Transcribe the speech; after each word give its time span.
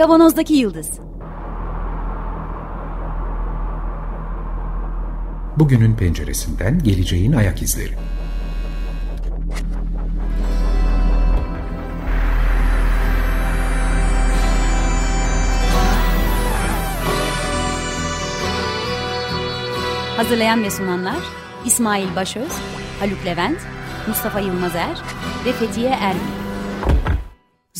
Kavanozdaki 0.00 0.54
Yıldız 0.54 0.90
Bugünün 5.56 5.96
penceresinden 5.96 6.78
geleceğin 6.78 7.32
ayak 7.32 7.62
izleri. 7.62 7.94
Hazırlayan 20.16 20.62
ve 20.62 20.70
sunanlar 20.70 21.18
İsmail 21.66 22.16
Başöz, 22.16 22.52
Haluk 23.00 23.26
Levent, 23.26 23.58
Mustafa 24.08 24.40
Yılmazer 24.40 25.02
ve 25.46 25.52
Fethiye 25.52 25.90
Erbil. 25.90 26.39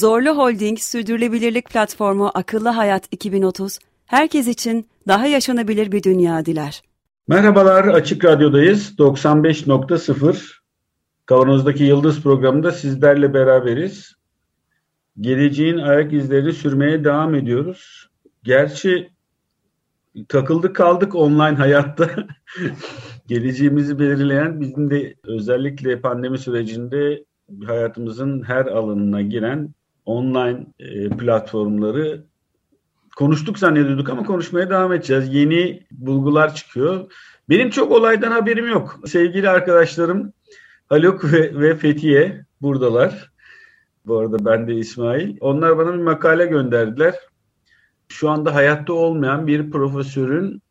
Zorlu 0.01 0.31
Holding 0.37 0.79
Sürdürülebilirlik 0.79 1.71
Platformu 1.71 2.31
Akıllı 2.35 2.69
Hayat 2.69 3.05
2030, 3.11 3.79
herkes 4.07 4.49
için 4.49 4.89
daha 5.09 5.27
yaşanabilir 5.27 5.93
bir 5.93 6.03
dünya 6.03 6.47
diler. 6.47 6.83
Merhabalar, 7.29 7.85
Açık 7.85 8.25
Radyo'dayız. 8.25 8.95
95.0 8.99 10.53
Kavanoz'daki 11.27 11.85
Yıldız 11.85 12.23
programında 12.23 12.73
sizlerle 12.73 13.35
beraberiz. 13.35 14.15
Geleceğin 15.21 15.79
ayak 15.79 16.13
izlerini 16.13 16.53
sürmeye 16.53 17.05
devam 17.05 17.35
ediyoruz. 17.35 18.11
Gerçi 18.43 19.11
takıldık 20.29 20.77
kaldık 20.77 21.15
online 21.15 21.57
hayatta. 21.57 22.11
Geleceğimizi 23.27 23.99
belirleyen 23.99 24.61
bizim 24.61 24.91
de 24.91 25.15
özellikle 25.25 26.01
pandemi 26.01 26.39
sürecinde 26.39 27.25
hayatımızın 27.67 28.43
her 28.43 28.67
alanına 28.67 29.23
giren 29.23 29.75
online 30.11 30.67
e, 30.79 31.09
platformları 31.09 32.25
konuştuk 33.17 33.59
zannediyorduk 33.59 34.09
ama 34.09 34.23
konuşmaya 34.23 34.71
devam 34.71 34.93
edeceğiz. 34.93 35.35
Yeni 35.35 35.87
bulgular 35.91 36.55
çıkıyor. 36.55 37.13
Benim 37.49 37.71
çok 37.71 37.93
olaydan 37.93 38.33
haberim 38.33 38.69
yok. 38.69 39.01
Sevgili 39.07 39.49
arkadaşlarım 39.49 40.33
Haluk 40.89 41.33
ve, 41.33 41.61
ve 41.61 41.77
Fethiye 41.77 42.45
buradalar. 42.61 43.31
Bu 44.07 44.19
arada 44.19 44.45
ben 44.45 44.69
de 44.69 44.75
İsmail. 44.75 45.37
Onlar 45.41 45.79
bana 45.79 45.93
bir 45.93 46.03
makale 46.03 46.47
gönderdiler. 46.47 47.15
Şu 48.09 48.31
anda 48.31 48.55
hayatta 48.55 48.93
olmayan 48.93 49.47
bir 49.47 49.71
profesörün 49.71 50.63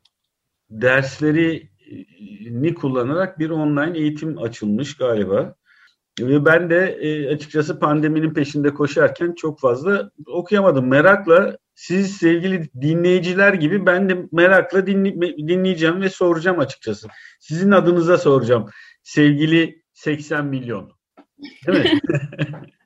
derslerini 0.69 2.73
kullanarak 2.73 3.39
bir 3.39 3.49
online 3.49 3.97
eğitim 3.97 4.37
açılmış 4.37 4.97
galiba. 4.97 5.55
Ben 6.22 6.70
de 6.70 6.98
e, 7.02 7.34
açıkçası 7.36 7.80
pandeminin 7.80 8.34
peşinde 8.34 8.73
koşarken 8.73 9.34
çok 9.34 9.59
fazla 9.59 10.12
okuyamadım. 10.25 10.88
Merakla 10.88 11.58
siz 11.75 12.17
sevgili 12.17 12.70
dinleyiciler 12.81 13.53
gibi 13.53 13.86
ben 13.86 14.09
de 14.09 14.25
merakla 14.31 14.80
dinley- 14.80 15.47
dinleyeceğim 15.47 16.02
ve 16.02 16.09
soracağım 16.09 16.59
açıkçası. 16.59 17.08
Sizin 17.40 17.72
adınıza 17.72 18.17
soracağım. 18.17 18.66
Sevgili 19.03 19.84
80 19.94 20.45
milyon. 20.45 20.92
Değil 21.67 21.80
mi? 21.80 22.00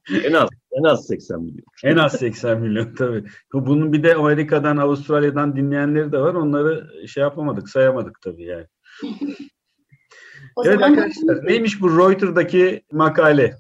en 0.26 0.34
az 0.34 0.50
en 0.72 0.84
az 0.84 1.08
80 1.08 1.42
milyon. 1.42 1.66
En 1.84 1.98
az 1.98 2.20
80 2.20 2.62
milyon 2.62 2.96
tabii. 2.96 3.24
Bunun 3.54 3.94
bir 3.94 4.04
de 4.04 4.16
Amerika'dan, 4.16 4.78
Avustralya'dan 4.78 5.56
dinleyenleri 5.56 6.12
de 6.12 6.20
var. 6.20 6.34
Onları 6.34 7.08
şey 7.08 7.22
yapamadık, 7.22 7.70
sayamadık 7.70 8.22
tabii 8.22 8.44
yani. 8.44 8.68
O 10.56 10.66
evet 10.66 10.80
zaman 10.80 10.94
arkadaşlar 10.94 11.48
neymiş 11.48 11.82
bu 11.82 11.98
Reuters'daki 11.98 12.82
makale? 12.92 13.58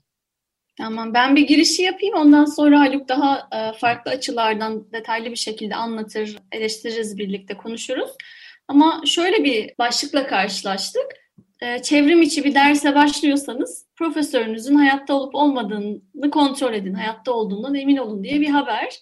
Tamam 0.77 1.13
ben 1.13 1.35
bir 1.35 1.47
girişi 1.47 1.83
yapayım 1.83 2.15
ondan 2.15 2.45
sonra 2.45 2.79
Haluk 2.79 3.09
daha 3.09 3.49
e, 3.51 3.77
farklı 3.77 4.11
açılardan 4.11 4.91
detaylı 4.91 5.31
bir 5.31 5.35
şekilde 5.35 5.75
anlatır, 5.75 6.37
eleştiririz 6.51 7.17
birlikte 7.17 7.57
konuşuruz. 7.57 8.09
Ama 8.67 9.01
şöyle 9.05 9.43
bir 9.43 9.73
başlıkla 9.79 10.27
karşılaştık. 10.27 11.05
E, 11.61 11.81
çevrim 11.81 12.21
içi 12.21 12.43
bir 12.43 12.55
derse 12.55 12.95
başlıyorsanız 12.95 13.85
profesörünüzün 13.95 14.75
hayatta 14.75 15.13
olup 15.13 15.35
olmadığını 15.35 16.31
kontrol 16.31 16.73
edin, 16.73 16.93
hayatta 16.93 17.31
olduğundan 17.31 17.75
emin 17.75 17.97
olun 17.97 18.23
diye 18.23 18.41
bir 18.41 18.49
haber. 18.49 18.99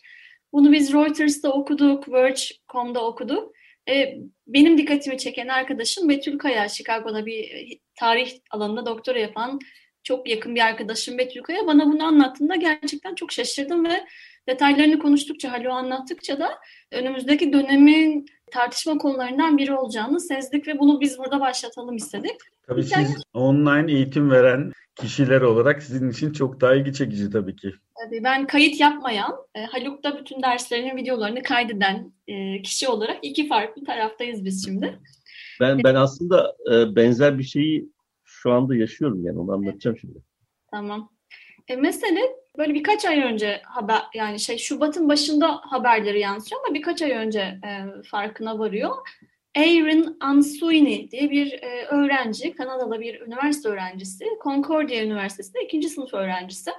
Bunu 0.54 0.72
biz 0.72 0.94
Reuters'ta 0.94 1.50
okuduk, 1.50 2.12
Verge.com'da 2.12 3.06
okuduk. 3.06 3.54
E, 3.90 4.18
benim 4.54 4.78
dikkatimi 4.78 5.18
çeken 5.18 5.48
arkadaşım 5.48 6.10
Betül 6.10 6.38
Kaya, 6.38 6.70
Chicago'da 6.70 7.26
bir 7.26 7.68
tarih 7.96 8.32
alanında 8.52 8.86
doktora 8.86 9.20
yapan 9.20 9.60
çok 10.04 10.30
yakın 10.30 10.56
bir 10.56 10.62
arkadaşım 10.62 11.18
Betül 11.18 11.42
Kaya. 11.42 11.68
Bana 11.68 11.86
bunu 11.86 12.04
anlattığında 12.04 12.56
gerçekten 12.56 13.16
çok 13.16 13.32
şaşırdım 13.32 13.86
ve 13.86 14.06
detaylarını 14.48 15.00
konuştukça, 15.00 15.52
Halo 15.52 15.72
anlattıkça 15.72 16.40
da 16.40 16.60
önümüzdeki 16.92 17.54
dönemin 17.54 18.26
tartışma 18.52 18.98
konularından 18.98 19.58
biri 19.58 19.74
olacağını 19.74 20.20
sezdik 20.20 20.68
ve 20.68 20.80
bunu 20.80 21.02
biz 21.02 21.18
burada 21.18 21.40
başlatalım 21.40 21.96
istedik. 21.96 22.36
Tabii 22.68 22.84
siz 22.84 23.24
online 23.34 23.92
eğitim 23.92 24.32
veren 24.32 24.72
kişiler 24.96 25.42
olarak 25.42 25.84
sizin 25.84 26.10
için 26.10 26.34
çok 26.34 26.62
daha 26.62 26.76
ilgi 26.76 26.94
çekici 26.94 27.30
tabii 27.30 27.56
ki. 27.56 27.74
Tabii 28.06 28.24
ben 28.24 28.48
kayıt 28.48 28.80
yapmayan, 28.80 29.36
e, 29.56 29.66
Haluk 29.66 30.04
da 30.04 30.20
bütün 30.20 30.42
derslerinin 30.42 30.98
videolarını 30.98 31.44
kaydeden 31.44 32.14
e, 32.28 32.62
kişi 32.62 32.88
olarak 32.88 33.18
iki 33.22 33.48
farklı 33.48 33.84
taraftayız 33.84 34.46
biz 34.46 34.66
şimdi. 34.66 35.00
Ben 35.60 35.84
ben 35.84 35.96
aslında 35.96 36.56
e, 36.72 36.96
benzer 36.96 37.40
bir 37.40 37.44
şeyi 37.44 37.90
şu 38.24 38.52
anda 38.52 38.76
yaşıyorum 38.76 39.26
yani 39.26 39.40
onu 39.40 39.52
anlatacağım 39.52 39.98
şimdi. 39.98 40.20
Tamam. 40.72 41.10
E, 41.68 41.76
mesele 41.76 42.22
böyle 42.58 42.74
birkaç 42.74 43.06
ay 43.06 43.22
önce 43.22 43.62
haber 43.66 44.02
yani 44.14 44.40
şey 44.40 44.58
Şubat'ın 44.58 45.10
başında 45.10 45.56
haberleri 45.56 46.20
yansıyor 46.20 46.62
ama 46.66 46.76
birkaç 46.76 47.02
ay 47.02 47.12
önce 47.12 47.40
e, 47.40 48.02
farkına 48.04 48.60
varıyor. 48.60 48.96
Erin 49.56 50.18
Ansuini 50.20 51.12
diye 51.12 51.32
bir 51.32 51.54
e, 51.54 51.86
öğrenci, 51.86 52.56
Kanadalı 52.56 53.00
bir 53.00 53.22
üniversite 53.22 53.70
öğrencisi, 53.70 54.26
Concordia 54.44 55.04
Üniversitesi'nde 55.04 55.64
ikinci 55.64 55.90
sınıf 55.90 56.14
öğrencisi. 56.14 56.72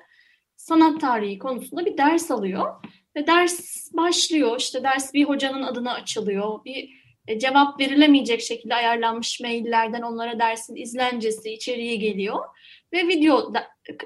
Sanat 0.56 1.00
tarihi 1.00 1.38
konusunda 1.38 1.86
bir 1.86 1.98
ders 1.98 2.30
alıyor 2.30 2.74
ve 3.16 3.26
ders 3.26 3.88
başlıyor. 3.92 4.56
İşte 4.58 4.82
ders 4.82 5.14
bir 5.14 5.24
hocanın 5.24 5.62
adına 5.62 5.94
açılıyor. 5.94 6.64
Bir 6.64 7.02
e, 7.28 7.38
cevap 7.38 7.80
verilemeyecek 7.80 8.40
şekilde 8.40 8.74
ayarlanmış 8.74 9.40
maillerden 9.40 10.02
onlara 10.02 10.38
dersin 10.38 10.76
izlencesi, 10.76 11.50
içeriği 11.52 11.98
geliyor 11.98 12.38
ve 12.92 13.08
video 13.08 13.52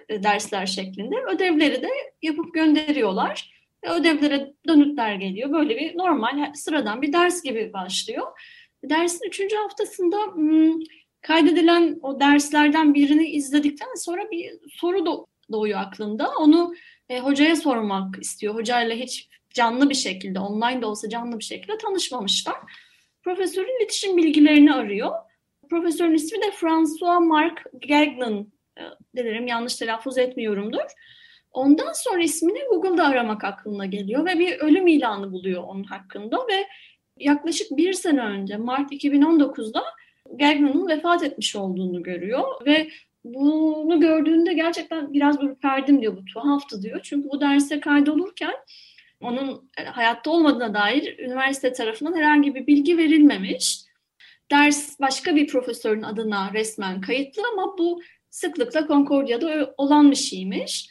e, 0.09 0.23
dersler 0.23 0.67
şeklinde 0.67 1.15
ödevleri 1.35 1.83
de 1.83 1.91
yapıp 2.23 2.55
gönderiyorlar. 2.55 3.57
Ve 3.85 3.91
ödevlere 3.91 4.53
dönütler 4.69 5.15
geliyor. 5.15 5.53
Böyle 5.53 5.77
bir 5.77 5.99
normal, 5.99 6.55
sıradan 6.55 7.03
bir 7.03 7.13
ders 7.13 7.43
gibi 7.43 7.73
başlıyor. 7.73 8.27
Dersin 8.85 9.29
üçüncü 9.29 9.57
haftasında 9.57 10.17
kaydedilen 11.21 11.99
o 12.03 12.21
derslerden 12.21 12.95
birini 12.95 13.27
izledikten 13.27 13.95
sonra 13.95 14.31
bir 14.31 14.53
soru 14.69 15.27
doğuyor 15.53 15.81
aklında. 15.81 16.31
Onu 16.41 16.75
e, 17.09 17.21
hocaya 17.21 17.57
sormak 17.57 18.19
istiyor. 18.23 18.55
Hocayla 18.55 18.97
hiç 18.97 19.29
canlı 19.55 19.91
bir 19.91 19.95
şekilde, 19.95 20.41
online 20.41 20.83
de 20.83 20.87
olsa 20.87 21.09
canlı 21.09 21.39
bir 21.39 21.45
şekilde 21.45 21.79
tanışmamışlar. 21.79 22.57
Profesörün 23.23 23.81
iletişim 23.81 24.17
bilgilerini 24.17 24.75
arıyor. 24.75 25.11
Profesörün 25.71 26.15
ismi 26.15 26.43
de 26.43 26.51
François 26.51 27.21
Marc 27.21 27.63
Gagnon. 27.89 28.56
E, 28.79 28.83
Dilerim 29.17 29.47
yanlış 29.47 29.77
telaffuz 29.77 30.19
etmiyorumdur. 30.19 30.91
Ondan 31.53 31.93
sonra 31.93 32.23
ismini 32.23 32.59
Google'da 32.71 33.07
aramak 33.07 33.45
aklına 33.45 33.87
geliyor 33.87 34.27
ve 34.27 34.39
bir 34.39 34.59
ölüm 34.59 34.87
ilanı 34.87 35.33
buluyor 35.33 35.63
onun 35.63 35.85
hakkında 35.85 36.37
ve 36.37 36.67
yaklaşık 37.17 37.77
bir 37.77 37.93
sene 37.93 38.21
önce 38.21 38.57
Mart 38.57 38.93
2019'da 38.93 39.83
Gagnon'un 40.31 40.89
vefat 40.89 41.23
etmiş 41.23 41.57
olduğunu 41.57 42.03
görüyor 42.03 42.45
ve 42.67 42.89
bunu 43.25 44.01
gördüğünde 44.01 44.53
gerçekten 44.53 45.13
biraz 45.13 45.43
ürperdim 45.43 46.01
diyor 46.01 46.17
bu 46.17 46.25
tuhaftı 46.25 46.83
diyor. 46.83 47.01
Çünkü 47.03 47.29
bu 47.29 47.41
derse 47.41 47.81
kaydolurken 47.81 48.55
onun 49.21 49.71
hayatta 49.85 50.31
olmadığına 50.31 50.75
dair 50.75 51.19
üniversite 51.19 51.73
tarafından 51.73 52.17
herhangi 52.17 52.55
bir 52.55 52.67
bilgi 52.67 52.99
verilmemiş. 52.99 53.81
Ders 54.51 55.01
başka 55.01 55.37
bir 55.37 55.47
profesörün 55.47 56.03
adına 56.03 56.53
resmen 56.53 57.01
kayıtlı 57.01 57.43
ama 57.53 57.79
bu 57.79 58.01
sıklıkla 58.37 58.87
Concordia'da 58.87 59.75
olan 59.77 60.11
bir 60.11 60.17
şeymiş. 60.17 60.89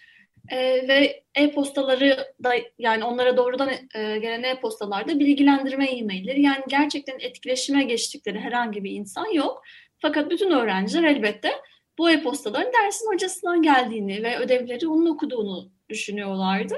E, 0.51 0.57
ve 0.88 1.24
e-postaları 1.36 2.33
da 2.44 2.53
yani 2.80 3.03
onlara 3.03 3.38
doğrudan 3.38 3.69
e, 3.69 4.18
gelen 4.18 4.44
e-postalarda 4.44 5.19
bilgilendirme 5.19 5.86
e-mailleri 5.86 6.42
yani 6.42 6.63
gerçekten 6.68 7.19
etkileşime 7.19 7.83
geçtikleri 7.83 8.39
herhangi 8.39 8.83
bir 8.83 8.92
insan 8.92 9.33
yok. 9.33 9.63
Fakat 10.00 10.31
bütün 10.31 10.51
öğrenciler 10.51 11.03
elbette 11.03 11.51
bu 11.97 12.09
e-postaların 12.09 12.74
dersin 12.74 13.07
hocasından 13.13 13.62
geldiğini 13.62 14.24
ve 14.24 14.38
ödevleri 14.38 14.88
onun 14.88 15.06
okuduğunu 15.06 15.71
düşünüyorlardı. 15.89 16.75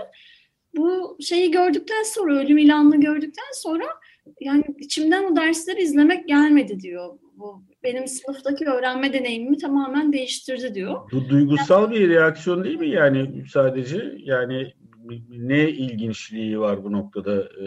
Bu 0.75 1.17
şeyi 1.21 1.51
gördükten 1.51 2.03
sonra, 2.03 2.35
ölüm 2.35 2.57
ilanını 2.57 3.01
gördükten 3.01 3.51
sonra 3.53 3.85
yani 4.41 4.63
içimden 4.79 5.31
o 5.31 5.35
dersleri 5.35 5.81
izlemek 5.81 6.27
gelmedi 6.27 6.79
diyor. 6.79 7.19
Bu 7.37 7.63
benim 7.83 8.07
sınıftaki 8.07 8.65
öğrenme 8.65 9.13
deneyimimi 9.13 9.57
tamamen 9.57 10.13
değiştirdi 10.13 10.75
diyor. 10.75 11.11
Bu 11.11 11.29
duygusal 11.29 11.91
bir 11.91 12.09
reaksiyon 12.09 12.63
değil 12.63 12.79
mi 12.79 12.89
yani 12.89 13.43
sadece? 13.53 14.15
Yani 14.17 14.73
ne 15.29 15.69
ilginçliği 15.69 16.59
var 16.59 16.83
bu 16.83 16.91
noktada? 16.91 17.41
E, 17.41 17.65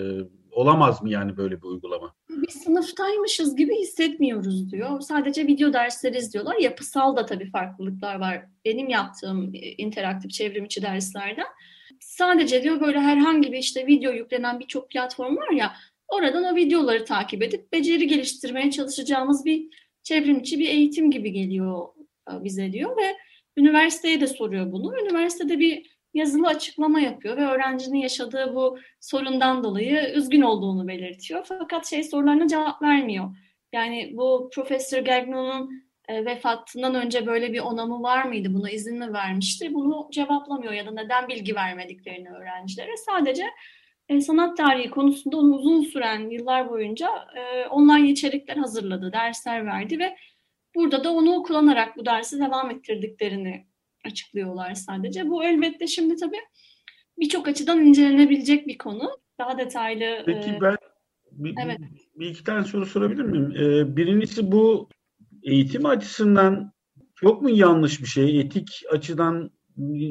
olamaz 0.51 1.03
mı 1.03 1.11
yani 1.11 1.37
böyle 1.37 1.57
bir 1.57 1.67
uygulama? 1.67 2.15
Bir 2.31 2.51
sınıftaymışız 2.51 3.57
gibi 3.57 3.77
hissetmiyoruz 3.77 4.73
diyor. 4.73 5.01
Sadece 5.01 5.47
video 5.47 5.73
dersleri 5.73 6.19
izliyorlar. 6.19 6.57
Yapısal 6.57 7.17
da 7.17 7.27
tabii 7.27 7.51
farklılıklar 7.51 8.21
var. 8.21 8.47
Benim 8.65 8.89
yaptığım 8.89 9.53
interaktif 9.79 10.31
çevrim 10.31 10.65
içi 10.65 10.83
derslerden. 10.83 11.47
Sadece 12.01 12.63
diyor 12.63 12.81
böyle 12.81 13.01
herhangi 13.01 13.53
bir 13.53 13.59
işte 13.59 13.87
video 13.87 14.13
yüklenen 14.13 14.61
birçok 14.61 14.91
platform 14.91 15.37
var 15.37 15.51
ya 15.51 15.73
oradan 16.11 16.45
o 16.45 16.57
videoları 16.57 17.05
takip 17.05 17.43
edip 17.43 17.73
beceri 17.73 18.07
geliştirmeye 18.07 18.71
çalışacağımız 18.71 19.45
bir 19.45 19.67
çevrimçi 20.03 20.59
bir 20.59 20.69
eğitim 20.69 21.11
gibi 21.11 21.33
geliyor 21.33 21.89
bize 22.31 22.73
diyor 22.73 22.97
ve 22.97 23.17
üniversiteye 23.57 24.21
de 24.21 24.27
soruyor 24.27 24.73
bunu. 24.73 25.01
Üniversitede 25.01 25.59
bir 25.59 25.91
yazılı 26.15 26.47
açıklama 26.47 27.01
yapıyor 27.01 27.37
ve 27.37 27.47
öğrencinin 27.47 27.99
yaşadığı 27.99 28.55
bu 28.55 28.79
sorundan 29.01 29.65
dolayı 29.65 30.13
üzgün 30.15 30.41
olduğunu 30.41 30.89
belirtiyor. 30.89 31.45
Fakat 31.49 31.87
şey 31.87 32.03
sorularına 32.03 32.49
cevap 32.49 32.83
vermiyor. 32.83 33.37
Yani 33.73 34.13
bu 34.17 34.51
Profesör 34.55 35.05
Gagnon'un 35.05 35.85
e, 36.09 36.25
vefatından 36.25 36.95
önce 36.95 37.27
böyle 37.27 37.53
bir 37.53 37.61
onamı 37.61 38.03
var 38.03 38.25
mıydı? 38.25 38.55
Buna 38.55 38.71
izin 38.71 38.99
mi 38.99 39.13
vermişti? 39.13 39.75
Bunu 39.75 40.09
cevaplamıyor 40.13 40.73
ya 40.73 40.87
da 40.87 40.91
neden 40.91 41.29
bilgi 41.29 41.55
vermediklerini 41.55 42.31
öğrencilere. 42.31 42.97
Sadece 42.97 43.45
e, 44.11 44.21
sanat 44.21 44.57
tarihi 44.57 44.91
konusunda 44.91 45.37
uzun 45.37 45.83
süren 45.83 46.31
yıllar 46.31 46.71
boyunca 46.71 47.09
e, 47.37 47.67
online 47.67 48.11
içerikler 48.11 48.57
hazırladı, 48.57 49.13
dersler 49.13 49.67
verdi 49.67 49.99
ve 49.99 50.17
burada 50.75 51.05
da 51.05 51.11
onu 51.13 51.43
kullanarak 51.43 51.97
bu 51.97 52.07
dersi 52.07 52.39
devam 52.39 52.71
ettirdiklerini 52.71 53.67
açıklıyorlar 54.05 54.75
sadece. 54.75 55.29
Bu 55.29 55.45
elbette 55.45 55.87
şimdi 55.87 56.17
tabii 56.17 56.41
birçok 57.19 57.49
açıdan 57.49 57.81
incelenebilecek 57.81 58.67
bir 58.67 58.79
konu. 58.79 59.11
Daha 59.39 59.59
detaylı. 59.59 60.23
Peki 60.27 60.59
ben 60.63 60.77
bir, 61.33 61.55
evet. 61.65 61.79
bir 62.15 62.27
iki 62.27 62.45
tane 62.45 62.65
soru 62.65 62.87
sorabilir 62.87 63.23
miyim? 63.23 63.53
Ee, 63.57 63.97
birincisi 63.97 64.53
bu 64.53 64.89
eğitim 65.43 65.87
açısından 65.87 66.73
çok 67.15 67.43
mu 67.43 67.51
yanlış 67.51 68.01
bir 68.01 68.07
şey? 68.07 68.41
Etik 68.41 68.69
açıdan 68.93 69.51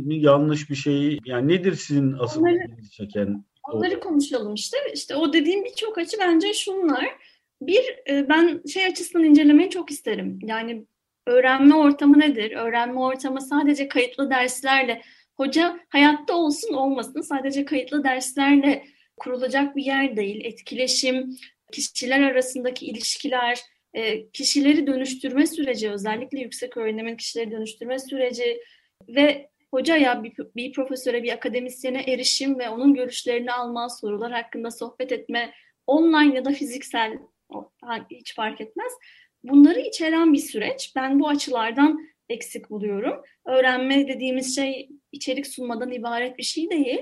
yanlış 0.06 0.70
bir 0.70 0.76
şey? 0.76 1.20
Yani 1.26 1.48
nedir 1.48 1.74
sizin 1.74 2.14
asıl 2.14 2.42
onları, 2.42 2.82
çeken? 2.92 3.46
Onları 3.64 4.00
konuşalım 4.00 4.54
işte. 4.54 4.78
İşte 4.94 5.16
o 5.16 5.34
dediğim 5.34 5.66
birçok 5.66 5.98
açı 5.98 6.18
bence 6.20 6.54
şunlar. 6.54 7.16
Bir, 7.62 8.00
e, 8.10 8.30
ben 8.30 8.62
şey 8.74 8.86
açısından 8.86 9.24
incelemeyi 9.24 9.70
çok 9.70 9.92
isterim. 9.92 10.40
Yani 10.44 10.86
öğrenme 11.28 11.76
ortamı 11.76 12.20
nedir? 12.20 12.52
Öğrenme 12.52 13.00
ortamı 13.00 13.42
sadece 13.42 13.88
kayıtlı 13.88 14.30
derslerle, 14.30 15.02
hoca 15.38 15.80
hayatta 15.90 16.34
olsun 16.34 16.74
olmasın 16.74 17.22
sadece 17.22 17.66
kayıtlı 17.66 18.04
derslerle 18.04 18.86
kurulacak 19.18 19.76
bir 19.76 19.84
yer 19.84 20.18
değil. 20.18 20.46
Etkileşim, 20.46 21.38
kişiler 21.72 22.22
arasındaki 22.22 22.86
ilişkiler, 22.86 23.60
e, 23.94 24.30
kişileri 24.30 24.88
dönüştürme 24.88 25.48
süreci, 25.48 25.92
özellikle 25.92 26.40
yüksek 26.40 26.78
öğrenimin 26.78 27.16
kişileri 27.16 27.52
dönüştürme 27.52 28.00
süreci 28.00 28.62
ve 29.08 29.50
hocaya, 29.72 30.24
bir, 30.24 30.34
bir 30.56 30.74
profesöre, 30.74 31.24
bir 31.24 31.34
akademisyene 31.34 32.02
erişim 32.02 32.60
ve 32.60 32.70
onun 32.70 32.94
görüşlerini 32.94 33.52
alma, 33.52 33.90
sorular 33.90 34.32
hakkında 34.32 34.72
sohbet 34.72 35.12
etme, 35.12 35.54
online 35.88 36.36
ya 36.36 36.46
da 36.46 36.52
fiziksel 36.52 37.18
hiç 38.12 38.36
fark 38.36 38.62
etmez. 38.62 38.94
Bunları 39.44 39.80
içeren 39.80 40.34
bir 40.34 40.40
süreç. 40.40 40.94
Ben 40.96 41.20
bu 41.20 41.28
açılardan 41.28 42.00
eksik 42.30 42.70
buluyorum. 42.70 43.24
Öğrenme 43.46 44.08
dediğimiz 44.08 44.56
şey 44.56 44.90
içerik 45.12 45.48
sunmadan 45.48 45.92
ibaret 45.92 46.38
bir 46.38 46.44
şey 46.44 46.70
değil. 46.70 47.02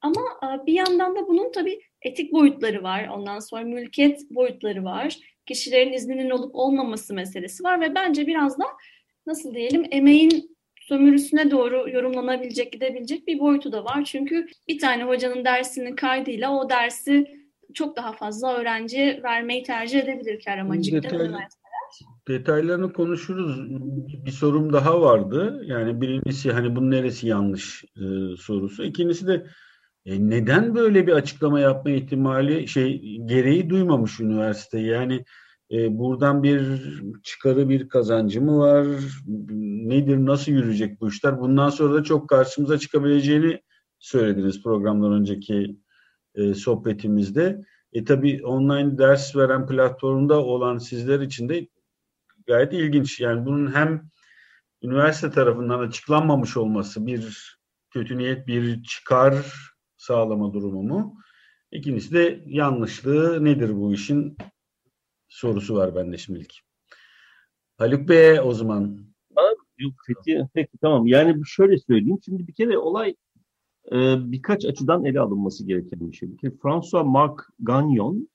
Ama 0.00 0.22
bir 0.66 0.72
yandan 0.72 1.16
da 1.16 1.28
bunun 1.28 1.52
tabii 1.52 1.80
etik 2.02 2.32
boyutları 2.32 2.82
var. 2.82 3.08
Ondan 3.08 3.38
sonra 3.38 3.62
mülkiyet 3.62 4.30
boyutları 4.30 4.84
var. 4.84 5.16
Kişilerin 5.46 5.92
izninin 5.92 6.30
olup 6.30 6.54
olmaması 6.54 7.14
meselesi 7.14 7.64
var 7.64 7.80
ve 7.80 7.94
bence 7.94 8.26
biraz 8.26 8.58
da 8.58 8.64
nasıl 9.26 9.54
diyelim 9.54 9.86
emeğin 9.90 10.57
sömürüsüne 10.88 11.50
doğru 11.50 11.90
yorumlanabilecek, 11.90 12.72
gidebilecek 12.72 13.26
bir 13.26 13.38
boyutu 13.38 13.72
da 13.72 13.84
var. 13.84 14.04
Çünkü 14.04 14.46
bir 14.68 14.78
tane 14.78 15.04
hocanın 15.04 15.44
dersinin 15.44 15.96
kaydıyla 15.96 16.50
o 16.50 16.70
dersi 16.70 17.26
çok 17.74 17.96
daha 17.96 18.12
fazla 18.12 18.56
öğrenci 18.56 19.20
vermeyi 19.24 19.62
tercih 19.62 19.98
edebilir 20.00 20.42
kar 20.44 20.58
amacıyla. 20.58 21.02
Detaylı, 21.02 21.38
detaylarını 22.28 22.92
konuşuruz. 22.92 23.70
Bir 24.26 24.30
sorum 24.30 24.72
daha 24.72 25.00
vardı. 25.00 25.62
Yani 25.64 26.00
birincisi 26.00 26.52
hani 26.52 26.76
bunun 26.76 26.90
neresi 26.90 27.26
yanlış 27.26 27.84
e, 27.84 28.36
sorusu. 28.36 28.84
İkincisi 28.84 29.26
de 29.26 29.46
e, 30.06 30.30
neden 30.30 30.74
böyle 30.74 31.06
bir 31.06 31.12
açıklama 31.12 31.60
yapma 31.60 31.90
ihtimali 31.90 32.68
şey 32.68 33.18
gereği 33.24 33.70
duymamış 33.70 34.20
üniversite? 34.20 34.80
Yani 34.80 35.24
e, 35.72 35.98
buradan 35.98 36.42
bir 36.42 36.82
çıkarı 37.22 37.68
bir 37.68 37.88
kazancı 37.88 38.42
mı 38.42 38.58
var? 38.58 38.86
Nedir? 39.86 40.16
Nasıl 40.16 40.52
yürüyecek 40.52 41.00
bu 41.00 41.08
işler? 41.08 41.40
Bundan 41.40 41.70
sonra 41.70 41.94
da 41.94 42.04
çok 42.04 42.28
karşımıza 42.28 42.78
çıkabileceğini 42.78 43.62
söylediniz 43.98 44.62
programdan 44.62 45.12
önceki 45.12 45.76
e, 46.34 46.54
sohbetimizde. 46.54 47.64
E 47.92 48.04
tabi 48.04 48.46
online 48.46 48.98
ders 48.98 49.36
veren 49.36 49.66
platformda 49.66 50.44
olan 50.44 50.78
sizler 50.78 51.20
için 51.20 51.48
de 51.48 51.68
gayet 52.46 52.72
ilginç. 52.72 53.20
Yani 53.20 53.46
bunun 53.46 53.74
hem 53.74 54.10
üniversite 54.82 55.30
tarafından 55.30 55.78
açıklanmamış 55.78 56.56
olması 56.56 57.06
bir 57.06 57.54
kötü 57.90 58.18
niyet, 58.18 58.46
bir 58.46 58.82
çıkar 58.82 59.34
sağlama 59.96 60.52
durumu 60.52 60.82
mu? 60.82 61.14
İkincisi 61.72 62.14
de 62.14 62.42
yanlışlığı 62.46 63.44
nedir 63.44 63.76
bu 63.76 63.94
işin 63.94 64.36
sorusu 65.28 65.76
var 65.76 65.94
bende 65.94 66.18
şimdilik. 66.18 66.62
Haluk 67.78 68.08
Bey 68.08 68.40
o 68.40 68.52
zaman. 68.52 68.98
Yok 69.78 69.92
peki, 70.06 70.46
peki 70.54 70.78
tamam. 70.80 71.06
Yani 71.06 71.42
şöyle 71.46 71.78
söyleyeyim. 71.78 72.18
Şimdi 72.24 72.46
bir 72.46 72.54
kere 72.54 72.78
olay 72.78 73.14
e, 73.92 73.96
birkaç 74.32 74.64
açıdan 74.64 75.04
ele 75.04 75.20
alınması 75.20 75.66
gereken 75.66 76.10
bir 76.10 76.16
şey. 76.16 76.32
Bir 76.32 76.38
kere 76.38 76.52
François 76.62 77.06
Marc 77.06 77.42
Gagnon 77.58 78.28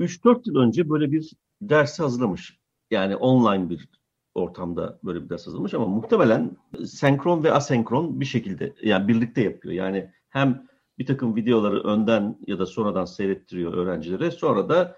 3-4 0.00 0.42
yıl 0.46 0.56
önce 0.56 0.90
böyle 0.90 1.12
bir 1.12 1.32
dersi 1.62 2.02
hazırlamış. 2.02 2.58
Yani 2.90 3.16
online 3.16 3.70
bir 3.70 3.88
ortamda 4.34 4.98
böyle 5.04 5.24
bir 5.24 5.28
ders 5.28 5.46
hazırlamış 5.46 5.74
ama 5.74 5.86
muhtemelen 5.86 6.56
senkron 6.86 7.44
ve 7.44 7.52
asenkron 7.52 8.20
bir 8.20 8.24
şekilde 8.24 8.74
yani 8.82 9.08
birlikte 9.08 9.42
yapıyor. 9.42 9.74
Yani 9.74 10.10
hem 10.28 10.66
bir 10.98 11.06
takım 11.06 11.36
videoları 11.36 11.82
önden 11.82 12.38
ya 12.46 12.58
da 12.58 12.66
sonradan 12.66 13.04
seyrettiriyor 13.04 13.74
öğrencilere. 13.74 14.30
Sonra 14.30 14.68
da 14.68 14.96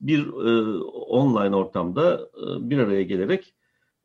bir 0.00 0.26
e, 0.26 0.78
online 0.82 1.56
ortamda 1.56 2.30
e, 2.36 2.70
bir 2.70 2.78
araya 2.78 3.02
gelerek 3.02 3.54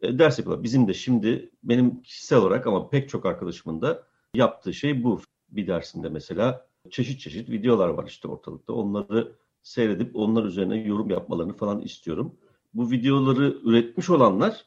e, 0.01 0.19
ders 0.19 0.39
yapıyorlar. 0.39 0.63
Bizim 0.63 0.87
de 0.87 0.93
şimdi 0.93 1.51
benim 1.63 2.01
kişisel 2.01 2.39
olarak 2.39 2.67
ama 2.67 2.89
pek 2.89 3.09
çok 3.09 3.25
arkadaşımın 3.25 3.81
da 3.81 4.03
yaptığı 4.35 4.73
şey 4.73 5.03
bu. 5.03 5.21
Bir 5.49 5.67
dersinde 5.67 6.09
mesela 6.09 6.67
çeşit 6.89 7.19
çeşit 7.19 7.49
videolar 7.49 7.89
var 7.89 8.07
işte 8.07 8.27
ortalıkta. 8.27 8.73
Onları 8.73 9.35
seyredip 9.63 10.15
onlar 10.15 10.45
üzerine 10.45 10.77
yorum 10.77 11.09
yapmalarını 11.09 11.53
falan 11.53 11.81
istiyorum 11.81 12.35
bu 12.73 12.91
videoları 12.91 13.57
üretmiş 13.63 14.09
olanlar 14.09 14.65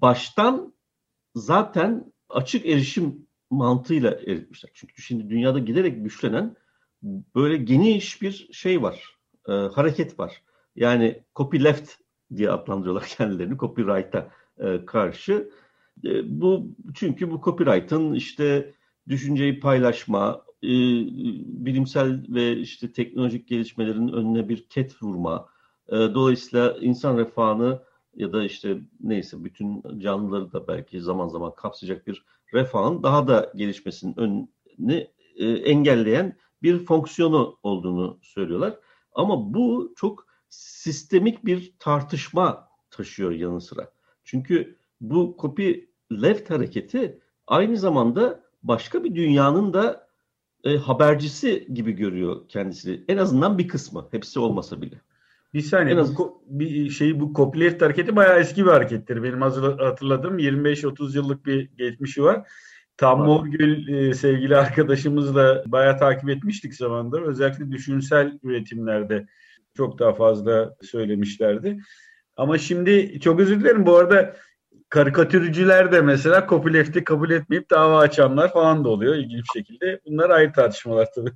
baştan 0.00 0.74
zaten 1.34 2.12
açık 2.28 2.66
erişim 2.66 3.26
mantığıyla 3.50 4.10
eritmişler. 4.10 4.70
Çünkü 4.74 5.02
şimdi 5.02 5.30
dünyada 5.30 5.58
giderek 5.58 6.04
güçlenen 6.04 6.56
böyle 7.34 7.56
geniş 7.56 8.22
bir 8.22 8.48
şey 8.52 8.82
var, 8.82 9.16
e, 9.48 9.52
hareket 9.52 10.18
var. 10.18 10.42
Yani 10.76 11.22
copyleft 11.36 11.90
diye 12.36 12.50
adlandırıyorlar 12.50 13.06
kendilerini 13.18 13.58
copyright'a 13.58 14.30
e, 14.58 14.84
karşı. 14.86 15.50
E, 16.04 16.40
bu 16.40 16.68
çünkü 16.94 17.30
bu 17.30 17.40
copyright'ın 17.44 18.12
işte 18.12 18.74
düşünceyi 19.08 19.60
paylaşma, 19.60 20.44
e, 20.62 20.70
bilimsel 21.66 22.24
ve 22.28 22.56
işte 22.56 22.92
teknolojik 22.92 23.48
gelişmelerin 23.48 24.08
önüne 24.08 24.48
bir 24.48 24.68
ket 24.68 25.02
vurma, 25.02 25.52
ee, 25.88 25.94
dolayısıyla 25.94 26.76
insan 26.80 27.18
refahını 27.18 27.82
ya 28.16 28.32
da 28.32 28.44
işte 28.44 28.78
neyse 29.00 29.44
bütün 29.44 29.82
canlıları 29.98 30.52
da 30.52 30.68
belki 30.68 31.00
zaman 31.00 31.28
zaman 31.28 31.54
kapsayacak 31.54 32.06
bir 32.06 32.24
refahın 32.54 33.02
daha 33.02 33.28
da 33.28 33.52
gelişmesinin 33.56 34.16
önünü 34.16 35.08
e, 35.36 35.48
engelleyen 35.48 36.36
bir 36.62 36.78
fonksiyonu 36.78 37.58
olduğunu 37.62 38.18
söylüyorlar. 38.22 38.78
Ama 39.14 39.54
bu 39.54 39.94
çok 39.96 40.26
sistemik 40.48 41.44
bir 41.46 41.72
tartışma 41.78 42.68
taşıyor 42.90 43.30
yanı 43.30 43.60
sıra. 43.60 43.92
Çünkü 44.24 44.78
bu 45.00 45.36
copy 45.40 45.72
left 46.12 46.50
hareketi 46.50 47.18
aynı 47.46 47.76
zamanda 47.76 48.42
başka 48.62 49.04
bir 49.04 49.14
dünyanın 49.14 49.74
da 49.74 50.08
e, 50.64 50.76
habercisi 50.76 51.68
gibi 51.74 51.92
görüyor 51.92 52.48
kendisini. 52.48 53.04
En 53.08 53.16
azından 53.16 53.58
bir 53.58 53.68
kısmı. 53.68 54.08
Hepsi 54.10 54.40
olmasa 54.40 54.82
bile. 54.82 55.00
Bir 55.54 55.60
saniye. 55.60 55.98
Bu, 55.98 56.42
bir 56.46 56.90
şey 56.90 57.20
bu 57.20 57.32
copyleft 57.34 57.82
hareketi 57.82 58.16
bayağı 58.16 58.40
eski 58.40 58.64
bir 58.64 58.70
harekettir. 58.70 59.22
Benim 59.22 59.40
hatırladığım 59.40 60.38
25-30 60.38 61.16
yıllık 61.16 61.46
bir 61.46 61.70
geçmişi 61.78 62.22
var. 62.22 62.48
Tam 63.02 63.24
Morgül 63.24 63.88
e, 63.88 64.14
sevgili 64.14 64.56
arkadaşımızla 64.56 65.64
bayağı 65.66 65.98
takip 65.98 66.28
etmiştik 66.28 66.74
zamanda. 66.74 67.20
Özellikle 67.20 67.70
düşünsel 67.70 68.38
üretimlerde 68.42 69.26
çok 69.76 69.98
daha 69.98 70.12
fazla 70.14 70.76
söylemişlerdi. 70.82 71.78
Ama 72.36 72.58
şimdi 72.58 73.20
çok 73.20 73.40
özür 73.40 73.60
dilerim 73.60 73.86
bu 73.86 73.96
arada 73.96 74.36
karikatürcüler 74.88 75.92
de 75.92 76.00
mesela 76.00 76.46
copyleft'i 76.48 77.04
kabul 77.04 77.30
etmeyip 77.30 77.70
dava 77.70 77.98
açanlar 77.98 78.52
falan 78.52 78.84
da 78.84 78.88
oluyor 78.88 79.14
ilginç 79.14 79.44
bir 79.54 79.60
şekilde. 79.60 80.00
Bunlar 80.06 80.30
ayrı 80.30 80.52
tartışmalar 80.52 81.08
tabii. 81.14 81.30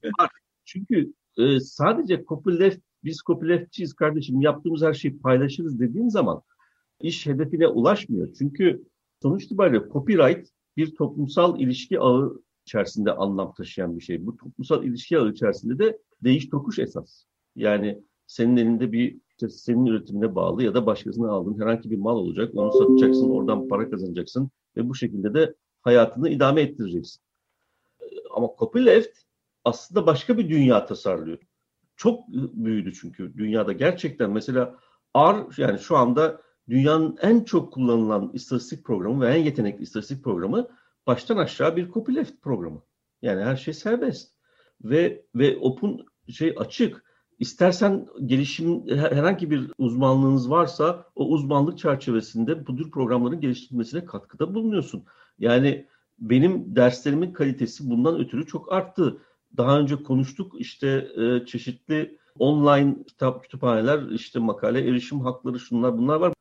Çünkü 0.64 1.12
e, 1.38 1.60
sadece 1.60 2.24
copyleft, 2.28 2.80
biz 3.04 3.18
copyleftçiyiz 3.26 3.94
kardeşim 3.94 4.40
yaptığımız 4.40 4.82
her 4.82 4.94
şeyi 4.94 5.18
paylaşırız 5.18 5.80
dediğin 5.80 6.08
zaman 6.08 6.42
iş 7.00 7.26
hedefine 7.26 7.68
ulaşmıyor. 7.68 8.28
Çünkü 8.38 8.82
sonuç 9.22 9.44
itibariyle 9.44 9.82
copyright 9.92 10.55
bir 10.76 10.94
toplumsal 10.94 11.60
ilişki 11.60 12.00
ağı 12.00 12.42
içerisinde 12.66 13.12
anlam 13.12 13.54
taşıyan 13.54 13.98
bir 13.98 14.02
şey. 14.02 14.26
Bu 14.26 14.36
toplumsal 14.36 14.84
ilişki 14.84 15.18
ağı 15.18 15.30
içerisinde 15.30 15.78
de 15.78 15.98
değiş 16.24 16.48
tokuş 16.48 16.78
esas. 16.78 17.24
Yani 17.56 18.02
senin 18.26 18.56
elinde 18.56 18.92
bir 18.92 19.18
işte 19.30 19.48
senin 19.48 19.86
üretimine 19.86 20.34
bağlı 20.34 20.62
ya 20.62 20.74
da 20.74 20.86
başkasına 20.86 21.30
aldığın 21.30 21.60
herhangi 21.60 21.90
bir 21.90 21.98
mal 21.98 22.16
olacak. 22.16 22.54
Onu 22.54 22.72
satacaksın, 22.72 23.30
oradan 23.30 23.68
para 23.68 23.90
kazanacaksın 23.90 24.50
ve 24.76 24.88
bu 24.88 24.94
şekilde 24.94 25.34
de 25.34 25.54
hayatını 25.82 26.28
idame 26.28 26.60
ettireceksin. 26.60 27.22
Ama 28.34 28.48
copyleft 28.58 29.18
aslında 29.64 30.06
başka 30.06 30.38
bir 30.38 30.48
dünya 30.48 30.86
tasarlıyor. 30.86 31.38
Çok 31.96 32.28
büyüdü 32.28 32.92
çünkü 32.92 33.34
dünyada 33.36 33.72
gerçekten 33.72 34.30
mesela 34.30 34.78
R 35.16 35.46
yani 35.56 35.78
şu 35.78 35.96
anda 35.96 36.40
dünyanın 36.68 37.16
en 37.22 37.44
çok 37.44 37.72
kullanılan 37.72 38.30
istatistik 38.34 38.84
programı 38.84 39.20
ve 39.20 39.28
en 39.28 39.44
yetenekli 39.44 39.82
istatistik 39.82 40.24
programı 40.24 40.68
baştan 41.06 41.36
aşağı 41.36 41.76
bir 41.76 41.90
copyleft 41.90 42.42
programı. 42.42 42.82
Yani 43.22 43.44
her 43.44 43.56
şey 43.56 43.74
serbest. 43.74 44.32
Ve 44.84 45.24
ve 45.34 45.56
open 45.56 45.98
şey 46.28 46.54
açık. 46.58 47.06
İstersen 47.38 48.06
gelişim 48.26 48.88
herhangi 48.88 49.50
bir 49.50 49.70
uzmanlığınız 49.78 50.50
varsa 50.50 51.06
o 51.14 51.28
uzmanlık 51.28 51.78
çerçevesinde 51.78 52.66
bu 52.66 52.76
tür 52.76 52.90
programların 52.90 53.40
geliştirilmesine 53.40 54.04
katkıda 54.04 54.54
bulunuyorsun. 54.54 55.04
Yani 55.38 55.86
benim 56.18 56.76
derslerimin 56.76 57.32
kalitesi 57.32 57.90
bundan 57.90 58.20
ötürü 58.20 58.46
çok 58.46 58.72
arttı. 58.72 59.18
Daha 59.56 59.78
önce 59.78 59.96
konuştuk 59.96 60.60
işte 60.60 61.08
e, 61.16 61.46
çeşitli 61.46 62.18
online 62.38 62.96
kitap 63.06 63.42
kütüphaneler, 63.42 64.10
işte 64.10 64.38
makale 64.38 64.88
erişim 64.88 65.20
hakları 65.20 65.60
şunlar 65.60 65.98
bunlar 65.98 66.16
var. 66.16 66.35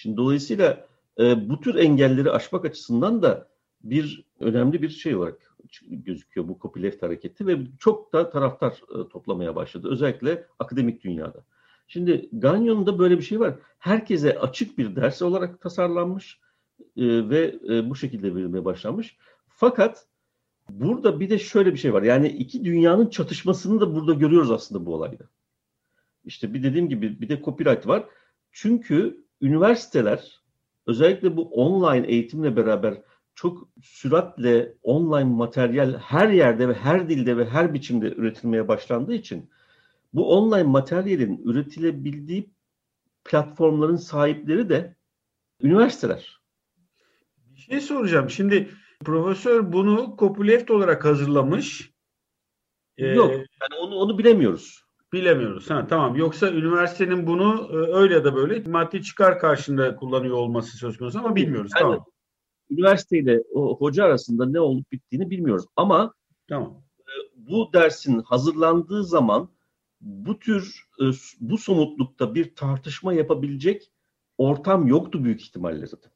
Şimdi 0.00 0.16
dolayısıyla 0.16 0.86
e, 1.18 1.48
bu 1.48 1.60
tür 1.60 1.74
engelleri 1.74 2.30
aşmak 2.30 2.64
açısından 2.64 3.22
da 3.22 3.48
bir 3.84 4.24
önemli 4.40 4.82
bir 4.82 4.88
şey 4.88 5.14
olarak 5.14 5.54
gözüküyor 5.88 6.48
bu 6.48 6.58
copyleft 6.62 7.02
hareketi 7.02 7.46
ve 7.46 7.58
çok 7.78 8.12
da 8.12 8.30
taraftar 8.30 8.72
e, 8.72 9.08
toplamaya 9.08 9.56
başladı. 9.56 9.88
Özellikle 9.90 10.46
akademik 10.58 11.04
dünyada. 11.04 11.44
Şimdi 11.88 12.28
Gagnon'da 12.32 12.98
böyle 12.98 13.18
bir 13.18 13.22
şey 13.22 13.40
var. 13.40 13.54
Herkese 13.78 14.38
açık 14.38 14.78
bir 14.78 14.96
ders 14.96 15.22
olarak 15.22 15.60
tasarlanmış 15.60 16.40
e, 16.80 17.28
ve 17.30 17.58
e, 17.68 17.90
bu 17.90 17.96
şekilde 17.96 18.34
verilmeye 18.34 18.64
başlanmış. 18.64 19.16
Fakat 19.48 20.06
burada 20.70 21.20
bir 21.20 21.30
de 21.30 21.38
şöyle 21.38 21.72
bir 21.72 21.78
şey 21.78 21.92
var. 21.92 22.02
Yani 22.02 22.28
iki 22.28 22.64
dünyanın 22.64 23.06
çatışmasını 23.06 23.80
da 23.80 23.94
burada 23.94 24.14
görüyoruz 24.14 24.50
aslında 24.50 24.86
bu 24.86 24.94
olayda. 24.94 25.24
İşte 26.24 26.54
bir 26.54 26.62
dediğim 26.62 26.88
gibi 26.88 27.20
bir 27.20 27.28
de 27.28 27.42
copyright 27.42 27.86
var. 27.86 28.04
Çünkü 28.52 29.24
üniversiteler 29.40 30.40
özellikle 30.86 31.36
bu 31.36 31.42
online 31.42 32.06
eğitimle 32.06 32.56
beraber 32.56 33.02
çok 33.34 33.68
süratle 33.82 34.74
online 34.82 35.24
materyal 35.24 35.98
her 35.98 36.28
yerde 36.28 36.68
ve 36.68 36.74
her 36.74 37.08
dilde 37.08 37.36
ve 37.36 37.44
her 37.44 37.74
biçimde 37.74 38.06
üretilmeye 38.06 38.68
başlandığı 38.68 39.14
için 39.14 39.50
bu 40.12 40.36
online 40.36 40.62
materyalin 40.62 41.42
üretilebildiği 41.44 42.50
platformların 43.24 43.96
sahipleri 43.96 44.68
de 44.68 44.96
üniversiteler. 45.62 46.40
Bir 47.54 47.60
şey 47.60 47.80
soracağım. 47.80 48.30
Şimdi 48.30 48.70
profesör 49.04 49.72
bunu 49.72 50.16
copyleft 50.18 50.70
olarak 50.70 51.04
hazırlamış. 51.04 51.90
Yok. 52.96 53.30
Yani 53.32 53.74
onu 53.80 53.94
onu 53.96 54.18
bilemiyoruz. 54.18 54.84
Bilemiyoruz. 55.12 55.70
Ha, 55.70 55.86
tamam. 55.86 56.16
Yoksa 56.16 56.50
üniversitenin 56.50 57.26
bunu 57.26 57.68
e, 57.72 57.76
öyle 57.76 58.14
ya 58.14 58.24
da 58.24 58.34
böyle 58.34 58.70
maddi 58.70 59.02
çıkar 59.02 59.38
karşında 59.38 59.96
kullanıyor 59.96 60.36
olması 60.36 60.76
söz 60.76 60.98
konusu 60.98 61.18
ama 61.18 61.36
bilmiyoruz. 61.36 61.72
Yani, 61.74 61.82
tamam. 61.82 62.04
Üniversiteyle 62.70 63.42
o 63.54 63.78
hoca 63.78 64.04
arasında 64.04 64.46
ne 64.46 64.60
olup 64.60 64.92
bittiğini 64.92 65.30
bilmiyoruz. 65.30 65.64
Ama 65.76 66.14
tamam. 66.48 66.82
E, 67.00 67.12
bu 67.34 67.70
dersin 67.72 68.22
hazırlandığı 68.22 69.04
zaman 69.04 69.48
bu 70.00 70.38
tür 70.38 70.84
e, 71.00 71.04
bu 71.40 71.58
somutlukta 71.58 72.34
bir 72.34 72.54
tartışma 72.54 73.12
yapabilecek 73.12 73.90
ortam 74.38 74.86
yoktu 74.86 75.24
büyük 75.24 75.40
ihtimalle 75.40 75.86
zaten. 75.86 76.12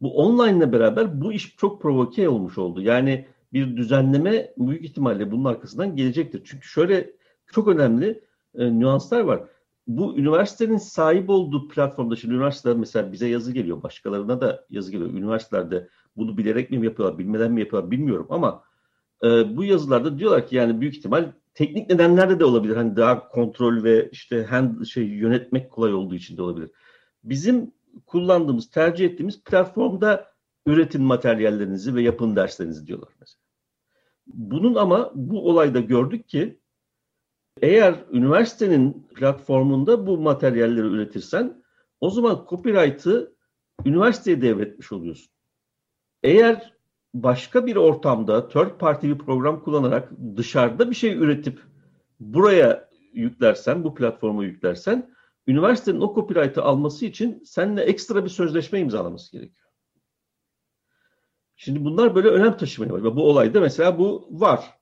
Bu 0.00 0.16
online 0.16 0.58
ile 0.58 0.72
beraber 0.72 1.20
bu 1.20 1.32
iş 1.32 1.56
çok 1.56 1.82
provoke 1.82 2.28
olmuş 2.28 2.58
oldu. 2.58 2.82
Yani 2.82 3.26
bir 3.52 3.76
düzenleme 3.76 4.54
büyük 4.58 4.84
ihtimalle 4.84 5.30
bunun 5.30 5.44
arkasından 5.44 5.96
gelecektir. 5.96 6.42
Çünkü 6.44 6.68
şöyle 6.68 7.12
çok 7.52 7.68
önemli 7.68 8.24
e, 8.54 8.78
nüanslar 8.78 9.20
var. 9.20 9.42
Bu 9.86 10.18
üniversitenin 10.18 10.76
sahip 10.76 11.30
olduğu 11.30 11.68
platformda 11.68 12.16
şimdi 12.16 12.34
üniversiteler 12.34 12.76
mesela 12.76 13.12
bize 13.12 13.28
yazı 13.28 13.52
geliyor, 13.52 13.82
başkalarına 13.82 14.40
da 14.40 14.66
yazı 14.70 14.92
geliyor. 14.92 15.10
Üniversitelerde 15.10 15.88
bunu 16.16 16.38
bilerek 16.38 16.70
mi 16.70 16.84
yapıyorlar, 16.84 17.18
bilmeden 17.18 17.52
mi 17.52 17.60
yapıyorlar 17.60 17.90
bilmiyorum 17.90 18.26
ama 18.30 18.62
e, 19.24 19.56
bu 19.56 19.64
yazılarda 19.64 20.18
diyorlar 20.18 20.46
ki 20.46 20.56
yani 20.56 20.80
büyük 20.80 20.96
ihtimal 20.96 21.32
teknik 21.54 21.90
nedenlerde 21.90 22.40
de 22.40 22.44
olabilir. 22.44 22.76
Hani 22.76 22.96
daha 22.96 23.28
kontrol 23.28 23.84
ve 23.84 24.08
işte 24.12 24.44
hand 24.44 24.84
şey 24.84 25.04
yönetmek 25.04 25.70
kolay 25.70 25.94
olduğu 25.94 26.14
için 26.14 26.36
de 26.36 26.42
olabilir. 26.42 26.70
Bizim 27.24 27.72
kullandığımız, 28.06 28.70
tercih 28.70 29.06
ettiğimiz 29.06 29.44
platformda 29.44 30.32
üretin 30.66 31.02
materyallerinizi 31.02 31.94
ve 31.94 32.02
yapın 32.02 32.36
derslerinizi 32.36 32.86
diyorlar 32.86 33.08
mesela. 33.20 33.42
Bunun 34.26 34.74
ama 34.74 35.12
bu 35.14 35.48
olayda 35.48 35.80
gördük 35.80 36.28
ki 36.28 36.61
eğer 37.62 37.94
üniversitenin 38.12 39.06
platformunda 39.14 40.06
bu 40.06 40.18
materyalleri 40.18 40.86
üretirsen 40.86 41.62
o 42.00 42.10
zaman 42.10 42.46
copyright'ı 42.48 43.36
üniversiteye 43.84 44.42
devretmiş 44.42 44.92
oluyorsun. 44.92 45.32
Eğer 46.22 46.72
başka 47.14 47.66
bir 47.66 47.76
ortamda 47.76 48.48
third 48.48 48.78
party 48.78 49.06
bir 49.06 49.18
program 49.18 49.62
kullanarak 49.62 50.12
dışarıda 50.36 50.90
bir 50.90 50.94
şey 50.94 51.14
üretip 51.14 51.60
buraya 52.20 52.88
yüklersen, 53.12 53.84
bu 53.84 53.94
platforma 53.94 54.44
yüklersen 54.44 55.14
üniversitenin 55.46 56.00
o 56.00 56.14
copyright'ı 56.14 56.62
alması 56.62 57.06
için 57.06 57.42
seninle 57.44 57.82
ekstra 57.82 58.24
bir 58.24 58.30
sözleşme 58.30 58.80
imzalaması 58.80 59.32
gerekiyor. 59.32 59.68
Şimdi 61.56 61.84
bunlar 61.84 62.14
böyle 62.14 62.28
önem 62.28 62.56
taşımaya 62.56 62.92
başlıyor. 62.92 63.16
Bu 63.16 63.30
olayda 63.30 63.60
mesela 63.60 63.98
bu 63.98 64.28
var. 64.30 64.81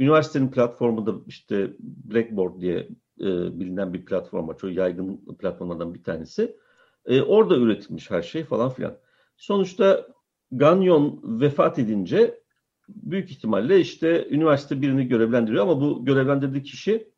Üniversitenin 0.00 0.50
platformunda 0.50 1.14
işte 1.26 1.72
Blackboard 1.80 2.60
diye 2.60 2.88
e, 3.20 3.60
bilinen 3.60 3.92
bir 3.92 4.04
platform 4.04 4.48
var. 4.48 4.58
Çok 4.58 4.72
yaygın 4.72 5.16
platformlardan 5.38 5.94
bir 5.94 6.02
tanesi. 6.02 6.56
E, 7.06 7.22
orada 7.22 7.56
üretilmiş 7.56 8.10
her 8.10 8.22
şey 8.22 8.44
falan 8.44 8.70
filan. 8.70 8.96
Sonuçta 9.36 10.06
Gagnon 10.52 11.20
vefat 11.22 11.78
edince 11.78 12.40
büyük 12.88 13.30
ihtimalle 13.30 13.80
işte 13.80 14.28
üniversite 14.30 14.82
birini 14.82 15.08
görevlendiriyor 15.08 15.62
ama 15.62 15.80
bu 15.80 16.04
görevlendirdiği 16.04 16.62
kişi 16.62 17.10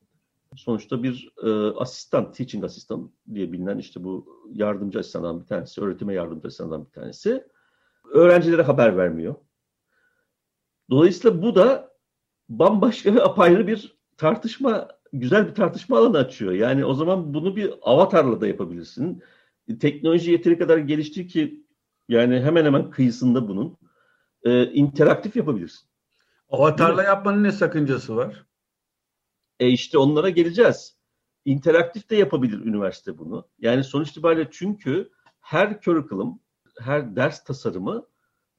sonuçta 0.56 1.02
bir 1.02 1.32
e, 1.42 1.50
asistan, 1.76 2.32
teaching 2.32 2.64
asistan 2.64 3.12
diye 3.34 3.52
bilinen 3.52 3.78
işte 3.78 4.04
bu 4.04 4.26
yardımcı 4.52 4.98
asistandan 4.98 5.40
bir 5.40 5.46
tanesi, 5.46 5.80
öğretime 5.80 6.14
yardımcı 6.14 6.46
asistandan 6.48 6.86
bir 6.86 6.90
tanesi. 6.90 7.44
Öğrencilere 8.12 8.62
haber 8.62 8.96
vermiyor. 8.96 9.34
Dolayısıyla 10.90 11.42
bu 11.42 11.54
da 11.54 11.91
bambaşka 12.48 13.14
ve 13.14 13.22
apayrı 13.22 13.66
bir 13.66 13.96
tartışma, 14.16 14.88
güzel 15.12 15.48
bir 15.48 15.54
tartışma 15.54 15.98
alanı 15.98 16.18
açıyor. 16.18 16.52
Yani 16.52 16.84
o 16.84 16.94
zaman 16.94 17.34
bunu 17.34 17.56
bir 17.56 17.74
avatarla 17.82 18.40
da 18.40 18.46
yapabilirsin. 18.46 19.22
Teknoloji 19.80 20.30
yeteri 20.30 20.58
kadar 20.58 20.78
gelişti 20.78 21.26
ki 21.26 21.64
yani 22.08 22.40
hemen 22.40 22.64
hemen 22.64 22.90
kıyısında 22.90 23.48
bunun 23.48 23.78
e, 24.44 24.64
interaktif 24.64 25.36
yapabilirsin. 25.36 25.88
Avatarla 26.48 27.02
yapmanın 27.02 27.44
ne 27.44 27.52
sakıncası 27.52 28.16
var? 28.16 28.46
E 29.60 29.68
işte 29.68 29.98
onlara 29.98 30.28
geleceğiz. 30.28 30.96
İnteraktif 31.44 32.10
de 32.10 32.16
yapabilir 32.16 32.58
üniversite 32.58 33.18
bunu. 33.18 33.48
Yani 33.58 33.84
sonuç 33.84 34.10
itibariyle 34.10 34.48
çünkü 34.50 35.10
her 35.40 35.80
curriculum, 35.80 36.40
her 36.80 37.16
ders 37.16 37.44
tasarımı 37.44 38.06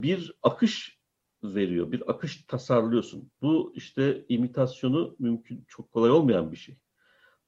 bir 0.01 0.33
akış 0.43 0.99
veriyor. 1.43 1.91
Bir 1.91 2.11
akış 2.11 2.45
tasarlıyorsun. 2.45 3.31
Bu 3.41 3.73
işte 3.75 4.25
imitasyonu 4.29 5.15
mümkün 5.19 5.65
çok 5.67 5.91
kolay 5.91 6.11
olmayan 6.11 6.51
bir 6.51 6.57
şey. 6.57 6.77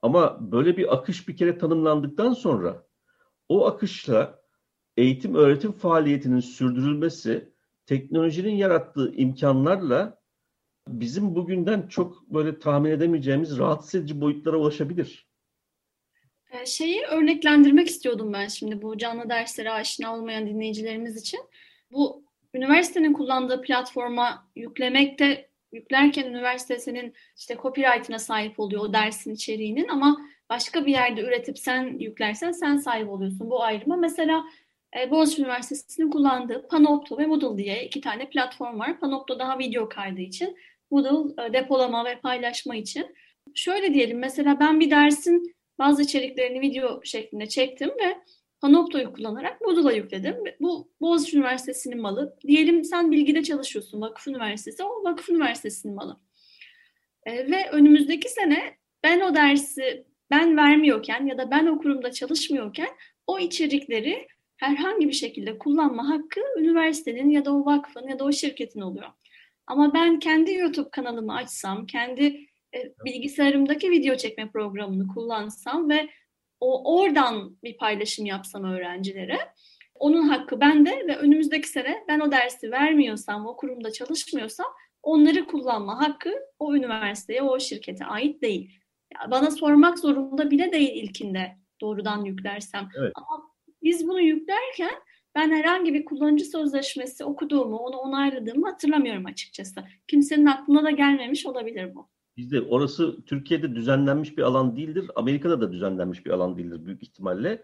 Ama 0.01 0.51
böyle 0.51 0.77
bir 0.77 0.93
akış 0.93 1.27
bir 1.27 1.37
kere 1.37 1.57
tanımlandıktan 1.57 2.33
sonra 2.33 2.87
o 3.49 3.65
akışla 3.65 4.41
eğitim 4.97 5.35
öğretim 5.35 5.71
faaliyetinin 5.71 6.39
sürdürülmesi 6.39 7.53
teknolojinin 7.85 8.55
yarattığı 8.55 9.13
imkanlarla 9.15 10.21
bizim 10.87 11.35
bugünden 11.35 11.87
çok 11.87 12.29
böyle 12.29 12.59
tahmin 12.59 12.91
edemeyeceğimiz 12.91 13.57
rahatsız 13.57 13.95
edici 13.95 14.21
boyutlara 14.21 14.57
ulaşabilir. 14.57 15.27
Ee, 16.51 16.65
şeyi 16.65 17.01
örneklendirmek 17.01 17.87
istiyordum 17.87 18.33
ben 18.33 18.47
şimdi 18.47 18.81
bu 18.81 18.97
canlı 18.97 19.29
derslere 19.29 19.71
aşina 19.71 20.15
olmayan 20.15 20.47
dinleyicilerimiz 20.47 21.17
için. 21.21 21.39
Bu 21.91 22.24
üniversitenin 22.55 23.13
kullandığı 23.13 23.61
platforma 23.61 24.47
yüklemekte 24.55 25.49
yüklerken 25.71 26.25
üniversite 26.25 26.79
senin 26.79 27.13
işte 27.37 27.57
copyright'ına 27.61 28.19
sahip 28.19 28.59
oluyor 28.59 28.81
o 28.81 28.93
dersin 28.93 29.33
içeriğinin 29.33 29.87
ama 29.87 30.17
başka 30.49 30.85
bir 30.85 30.91
yerde 30.91 31.21
üretip 31.21 31.59
sen 31.59 31.99
yüklersen 31.99 32.51
sen 32.51 32.77
sahip 32.77 33.09
oluyorsun 33.09 33.49
bu 33.49 33.63
ayrıma. 33.63 33.95
Mesela 33.95 34.43
e, 34.99 35.11
Boğaziçi 35.11 35.41
Üniversitesi'nin 35.41 36.11
kullandığı 36.11 36.67
Panopto 36.67 37.17
ve 37.17 37.25
Moodle 37.25 37.63
diye 37.63 37.85
iki 37.85 38.01
tane 38.01 38.29
platform 38.29 38.79
var. 38.79 38.99
Panopto 38.99 39.39
daha 39.39 39.59
video 39.59 39.89
kaydı 39.89 40.21
için, 40.21 40.57
Moodle 40.91 41.43
e, 41.43 41.53
depolama 41.53 42.05
ve 42.05 42.19
paylaşma 42.19 42.75
için. 42.75 43.15
Şöyle 43.55 43.93
diyelim 43.93 44.19
mesela 44.19 44.59
ben 44.59 44.79
bir 44.79 44.91
dersin 44.91 45.55
bazı 45.79 46.01
içeriklerini 46.01 46.61
video 46.61 47.01
şeklinde 47.03 47.47
çektim 47.47 47.89
ve 47.89 48.17
Panopto'yu 48.65 49.13
kullanarak 49.13 49.61
Moodle'a 49.61 49.91
yükledim. 49.91 50.35
Bu 50.59 50.91
Boğaziçi 51.01 51.37
Üniversitesi'nin 51.37 52.01
malı. 52.01 52.35
Diyelim 52.47 52.83
sen 52.83 53.11
bilgide 53.11 53.43
çalışıyorsun 53.43 54.01
Vakıf 54.01 54.27
Üniversitesi, 54.27 54.83
o 54.83 55.03
Vakıf 55.03 55.29
Üniversitesi'nin 55.29 55.95
malı. 55.95 56.19
E, 57.25 57.51
ve 57.51 57.69
önümüzdeki 57.71 58.29
sene 58.29 58.77
ben 59.03 59.21
o 59.21 59.35
dersi 59.35 60.05
ben 60.31 60.57
vermiyorken 60.57 61.25
ya 61.25 61.37
da 61.37 61.51
ben 61.51 61.65
o 61.65 61.77
kurumda 61.77 62.11
çalışmıyorken 62.11 62.89
o 63.27 63.39
içerikleri 63.39 64.27
herhangi 64.57 65.07
bir 65.07 65.13
şekilde 65.13 65.57
kullanma 65.57 66.09
hakkı 66.09 66.41
üniversitenin 66.57 67.29
ya 67.29 67.45
da 67.45 67.53
o 67.55 67.65
vakfın 67.65 68.07
ya 68.07 68.19
da 68.19 68.23
o 68.23 68.31
şirketin 68.31 68.81
oluyor. 68.81 69.09
Ama 69.67 69.93
ben 69.93 70.19
kendi 70.19 70.53
YouTube 70.53 70.89
kanalımı 70.89 71.35
açsam, 71.35 71.85
kendi 71.85 72.23
e, 72.75 72.93
bilgisayarımdaki 73.05 73.91
video 73.91 74.15
çekme 74.15 74.51
programını 74.51 75.07
kullansam 75.07 75.89
ve 75.89 76.09
o 76.65 76.95
oradan 76.95 77.57
bir 77.63 77.77
paylaşım 77.77 78.25
yapsam 78.25 78.63
öğrencilere, 78.63 79.39
onun 79.95 80.27
hakkı 80.27 80.59
bende 80.59 81.07
ve 81.07 81.17
önümüzdeki 81.17 81.69
sene 81.69 82.03
ben 82.07 82.19
o 82.19 82.31
dersi 82.31 82.71
vermiyorsam, 82.71 83.47
o 83.47 83.55
kurumda 83.55 83.91
çalışmıyorsam 83.91 84.67
onları 85.03 85.45
kullanma 85.45 86.07
hakkı 86.07 86.33
o 86.59 86.75
üniversiteye, 86.75 87.41
o 87.41 87.59
şirkete 87.59 88.05
ait 88.05 88.41
değil. 88.41 88.79
bana 89.31 89.51
sormak 89.51 89.99
zorunda 89.99 90.51
bile 90.51 90.71
değil 90.71 91.03
ilkinde 91.03 91.57
doğrudan 91.81 92.25
yüklersem. 92.25 92.89
Evet. 92.99 93.11
Ama 93.15 93.43
biz 93.83 94.07
bunu 94.07 94.21
yüklerken 94.21 94.95
ben 95.35 95.51
herhangi 95.51 95.93
bir 95.93 96.05
kullanıcı 96.05 96.45
sözleşmesi 96.45 97.23
okuduğumu, 97.23 97.77
onu 97.77 97.97
onayladığımı 97.97 98.69
hatırlamıyorum 98.69 99.25
açıkçası. 99.25 99.83
Kimsenin 100.07 100.45
aklına 100.45 100.83
da 100.83 100.91
gelmemiş 100.91 101.45
olabilir 101.45 101.95
bu. 101.95 102.09
Bizde 102.37 102.61
orası 102.61 103.21
Türkiye'de 103.25 103.75
düzenlenmiş 103.75 104.37
bir 104.37 104.43
alan 104.43 104.75
değildir. 104.75 105.11
Amerika'da 105.15 105.61
da 105.61 105.71
düzenlenmiş 105.71 106.25
bir 106.25 106.31
alan 106.31 106.57
değildir 106.57 106.85
büyük 106.85 107.03
ihtimalle. 107.03 107.63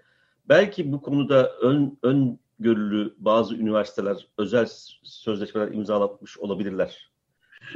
Belki 0.50 0.92
bu 0.92 1.02
konuda 1.02 1.52
ön, 1.62 1.98
ön 2.04 2.40
görülü 2.60 3.16
bazı 3.18 3.56
üniversiteler 3.56 4.28
özel 4.38 4.68
sözleşmeler 5.04 5.72
imzalatmış 5.72 6.38
olabilirler. 6.38 7.12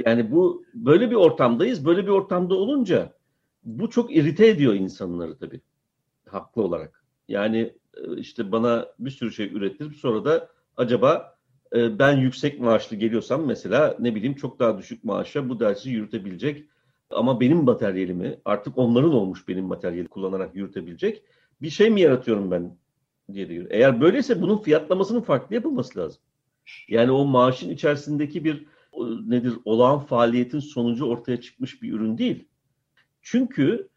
Yani 0.05 0.31
bu 0.31 0.65
böyle 0.73 1.11
bir 1.11 1.15
ortamdayız. 1.15 1.85
Böyle 1.85 2.03
bir 2.03 2.11
ortamda 2.11 2.55
olunca 2.55 3.13
bu 3.63 3.89
çok 3.89 4.15
irite 4.15 4.47
ediyor 4.47 4.73
insanları 4.73 5.37
tabii. 5.37 5.61
Haklı 6.29 6.61
olarak. 6.61 7.03
Yani 7.27 7.73
e, 7.97 8.17
işte 8.17 8.51
bana 8.51 8.87
bir 8.99 9.09
sürü 9.09 9.31
şey 9.31 9.47
ürettirip 9.53 9.95
sonra 9.95 10.25
da 10.25 10.49
acaba 10.77 11.37
e, 11.75 11.99
ben 11.99 12.17
yüksek 12.17 12.59
maaşlı 12.59 12.95
geliyorsam 12.95 13.45
mesela 13.45 13.95
ne 13.99 14.15
bileyim 14.15 14.35
çok 14.35 14.59
daha 14.59 14.77
düşük 14.77 15.03
maaşa 15.03 15.49
bu 15.49 15.59
dersi 15.59 15.89
yürütebilecek 15.89 16.65
ama 17.15 17.39
benim 17.39 17.63
materyalimi 17.63 18.39
artık 18.45 18.77
onların 18.77 19.13
olmuş 19.13 19.47
benim 19.47 19.65
materyali 19.65 20.07
kullanarak 20.07 20.55
yürütebilecek 20.55 21.23
bir 21.61 21.69
şey 21.69 21.89
mi 21.89 22.01
yaratıyorum 22.01 22.51
ben 22.51 22.77
diye 23.33 23.49
diyor. 23.49 23.65
Eğer 23.69 24.01
böyleyse 24.01 24.41
bunun 24.41 24.57
fiyatlamasının 24.57 25.21
farklı 25.21 25.55
yapılması 25.55 25.99
lazım. 25.99 26.21
Yani 26.87 27.11
o 27.11 27.25
maaşın 27.25 27.69
içerisindeki 27.69 28.45
bir 28.45 28.65
nedir 29.25 29.53
olağan 29.65 29.99
faaliyetin 29.99 30.59
sonucu 30.59 31.05
ortaya 31.05 31.41
çıkmış 31.41 31.81
bir 31.81 31.93
ürün 31.93 32.17
değil. 32.17 32.47
Çünkü 33.21 33.89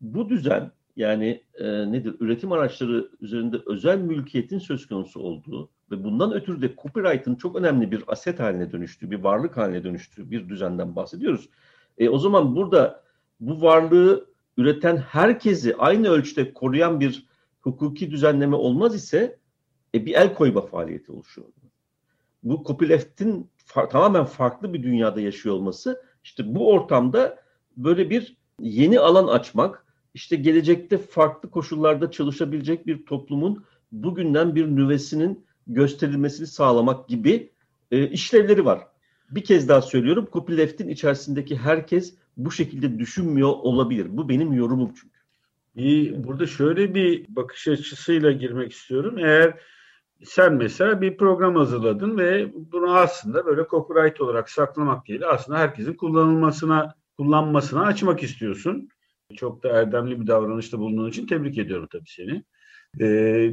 bu 0.00 0.28
düzen 0.28 0.70
yani 0.96 1.42
e, 1.54 1.92
nedir 1.92 2.14
üretim 2.20 2.52
araçları 2.52 3.10
üzerinde 3.20 3.56
özel 3.66 3.98
mülkiyetin 3.98 4.58
söz 4.58 4.86
konusu 4.86 5.20
olduğu 5.20 5.70
ve 5.90 6.04
bundan 6.04 6.32
ötürü 6.32 6.62
de 6.62 6.74
copyright'ın 6.82 7.34
çok 7.34 7.56
önemli 7.56 7.90
bir 7.90 8.04
aset 8.06 8.40
haline 8.40 8.72
dönüştüğü, 8.72 9.10
bir 9.10 9.18
varlık 9.18 9.56
haline 9.56 9.84
dönüştüğü 9.84 10.30
bir 10.30 10.48
düzenden 10.48 10.96
bahsediyoruz. 10.96 11.48
E, 11.98 12.08
o 12.08 12.18
zaman 12.18 12.56
burada 12.56 13.02
bu 13.40 13.62
varlığı 13.62 14.26
üreten 14.56 14.96
herkesi 14.96 15.76
aynı 15.76 16.08
ölçüde 16.08 16.52
koruyan 16.52 17.00
bir 17.00 17.26
hukuki 17.60 18.10
düzenleme 18.10 18.56
olmaz 18.56 18.94
ise 18.94 19.38
e, 19.94 20.06
bir 20.06 20.14
el 20.14 20.34
koyma 20.34 20.60
faaliyeti 20.60 21.12
oluşuyor. 21.12 21.48
Bu 22.42 22.64
copyleft'in 22.66 23.50
fa- 23.66 23.88
tamamen 23.88 24.24
farklı 24.24 24.74
bir 24.74 24.82
dünyada 24.82 25.20
yaşıyor 25.20 25.54
olması 25.54 26.02
işte 26.24 26.54
bu 26.54 26.72
ortamda 26.72 27.38
böyle 27.76 28.10
bir 28.10 28.36
yeni 28.60 29.00
alan 29.00 29.26
açmak, 29.26 29.86
işte 30.14 30.36
gelecekte 30.36 30.98
farklı 30.98 31.50
koşullarda 31.50 32.10
çalışabilecek 32.10 32.86
bir 32.86 33.06
toplumun 33.06 33.64
bugünden 33.92 34.54
bir 34.54 34.66
nüvesinin 34.66 35.46
gösterilmesini 35.66 36.46
sağlamak 36.46 37.08
gibi 37.08 37.52
e, 37.90 38.08
işlevleri 38.08 38.64
var. 38.64 38.86
Bir 39.30 39.44
kez 39.44 39.68
daha 39.68 39.82
söylüyorum, 39.82 40.28
copyleft'in 40.32 40.88
içerisindeki 40.88 41.56
herkes 41.56 42.14
bu 42.36 42.50
şekilde 42.50 42.98
düşünmüyor 42.98 43.48
olabilir. 43.48 44.06
Bu 44.08 44.28
benim 44.28 44.52
yorumum 44.52 44.92
çünkü. 44.94 45.16
Burada 46.24 46.46
şöyle 46.46 46.94
bir 46.94 47.24
bakış 47.28 47.68
açısıyla 47.68 48.32
girmek 48.32 48.72
istiyorum. 48.72 49.18
Eğer 49.18 49.60
sen 50.24 50.54
mesela 50.54 51.00
bir 51.00 51.16
program 51.16 51.56
hazırladın 51.56 52.18
ve 52.18 52.52
bunu 52.54 52.96
aslında 52.96 53.46
böyle 53.46 53.64
copyright 53.70 54.20
olarak 54.20 54.50
saklamak 54.50 55.08
değil, 55.08 55.20
aslında 55.28 55.58
herkesin 55.58 55.94
kullanılmasına, 55.94 56.94
kullanmasına 57.16 57.82
açmak 57.82 58.22
istiyorsun. 58.22 58.88
Çok 59.36 59.62
da 59.62 59.68
erdemli 59.68 60.20
bir 60.20 60.26
davranışta 60.26 60.78
bulunduğun 60.78 61.08
için 61.08 61.26
tebrik 61.26 61.58
ediyorum 61.58 61.88
tabii 61.92 62.08
seni. 62.08 62.44
E, 63.00 63.06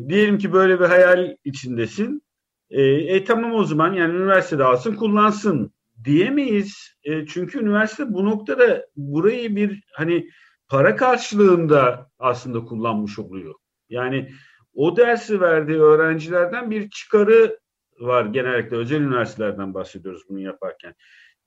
diyelim 0.10 0.38
ki 0.38 0.54
böyle 0.54 0.80
bir 0.80 0.86
hayal 0.86 1.36
içindesin. 1.44 2.22
E, 2.70 2.82
e 2.84 3.24
tamam 3.24 3.54
o 3.54 3.64
zaman 3.64 3.94
yani 3.94 4.16
üniversitede 4.16 4.64
alsın 4.64 4.96
kullansın 4.96 5.74
diyemeyiz. 6.04 6.98
E, 7.04 7.26
çünkü 7.26 7.60
üniversite 7.60 8.14
bu 8.14 8.26
noktada 8.26 8.86
burayı 8.96 9.56
bir 9.56 9.84
hani 9.94 10.30
para 10.68 10.96
karşılığında 10.96 12.10
aslında 12.20 12.66
kullanmış 12.66 13.20
oluyor. 13.20 13.54
Yani 13.90 14.32
o 14.74 14.98
dersi 14.98 15.42
verdiği 15.42 15.80
öğrencilerden 15.80 16.72
bir 16.72 16.90
çıkarı 16.90 17.60
var 18.00 18.26
genellikle 18.26 18.78
özel 18.78 19.02
üniversitelerden 19.02 19.74
bahsediyoruz 19.74 20.22
bunu 20.30 20.40
yaparken. 20.40 20.96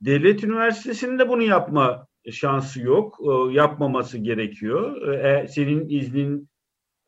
Devlet 0.01 0.45
üniversitesinin 0.45 1.19
de 1.19 1.29
bunu 1.29 1.43
yapma 1.43 2.07
şansı 2.33 2.81
yok. 2.81 3.19
E, 3.21 3.53
yapmaması 3.53 4.19
gerekiyor. 4.19 5.09
E, 5.09 5.49
senin 5.49 5.89
iznin 5.89 6.49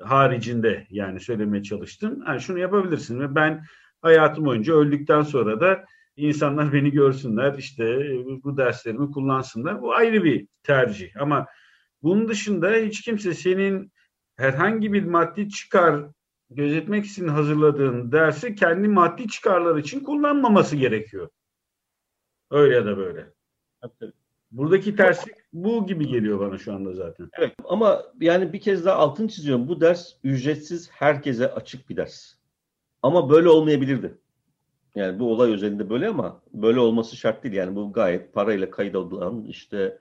haricinde 0.00 0.86
yani 0.90 1.20
söylemeye 1.20 1.62
çalıştım. 1.62 2.22
Yani 2.26 2.40
şunu 2.40 2.58
yapabilirsin 2.58 3.20
ve 3.20 3.34
ben 3.34 3.64
hayatım 4.02 4.44
boyunca 4.44 4.74
öldükten 4.74 5.22
sonra 5.22 5.60
da 5.60 5.84
insanlar 6.16 6.72
beni 6.72 6.90
görsünler 6.90 7.58
işte 7.58 7.84
bu 8.44 8.56
derslerimi 8.56 9.10
kullansınlar. 9.10 9.82
Bu 9.82 9.94
ayrı 9.94 10.24
bir 10.24 10.46
tercih 10.62 11.20
ama 11.20 11.46
bunun 12.02 12.28
dışında 12.28 12.70
hiç 12.72 13.00
kimse 13.00 13.34
senin 13.34 13.92
herhangi 14.36 14.92
bir 14.92 15.04
maddi 15.04 15.48
çıkar 15.48 16.04
gözetmek 16.50 17.06
için 17.06 17.28
hazırladığın 17.28 18.12
dersi 18.12 18.54
kendi 18.54 18.88
maddi 18.88 19.28
çıkarlar 19.28 19.76
için 19.76 20.00
kullanmaması 20.00 20.76
gerekiyor. 20.76 21.28
Öyle 22.50 22.74
ya 22.74 22.86
da 22.86 22.96
böyle. 22.96 23.32
Buradaki 24.50 24.96
terslik 24.96 25.34
bu 25.52 25.86
gibi 25.86 26.08
geliyor 26.08 26.40
bana 26.40 26.58
şu 26.58 26.74
anda 26.74 26.92
zaten. 26.92 27.30
Evet 27.32 27.54
ama 27.64 28.02
yani 28.20 28.52
bir 28.52 28.60
kez 28.60 28.84
daha 28.84 28.96
altını 28.96 29.28
çiziyorum. 29.28 29.68
Bu 29.68 29.80
ders 29.80 30.12
ücretsiz 30.24 30.90
herkese 30.90 31.54
açık 31.54 31.90
bir 31.90 31.96
ders. 31.96 32.37
Ama 33.02 33.30
böyle 33.30 33.48
olmayabilirdi. 33.48 34.18
Yani 34.94 35.18
bu 35.18 35.32
olay 35.32 35.52
özelinde 35.52 35.90
böyle 35.90 36.08
ama 36.08 36.42
böyle 36.52 36.80
olması 36.80 37.16
şart 37.16 37.44
değil. 37.44 37.54
Yani 37.54 37.76
bu 37.76 37.92
gayet 37.92 38.34
parayla 38.34 38.70
kaydedilen 38.70 39.44
işte 39.48 39.98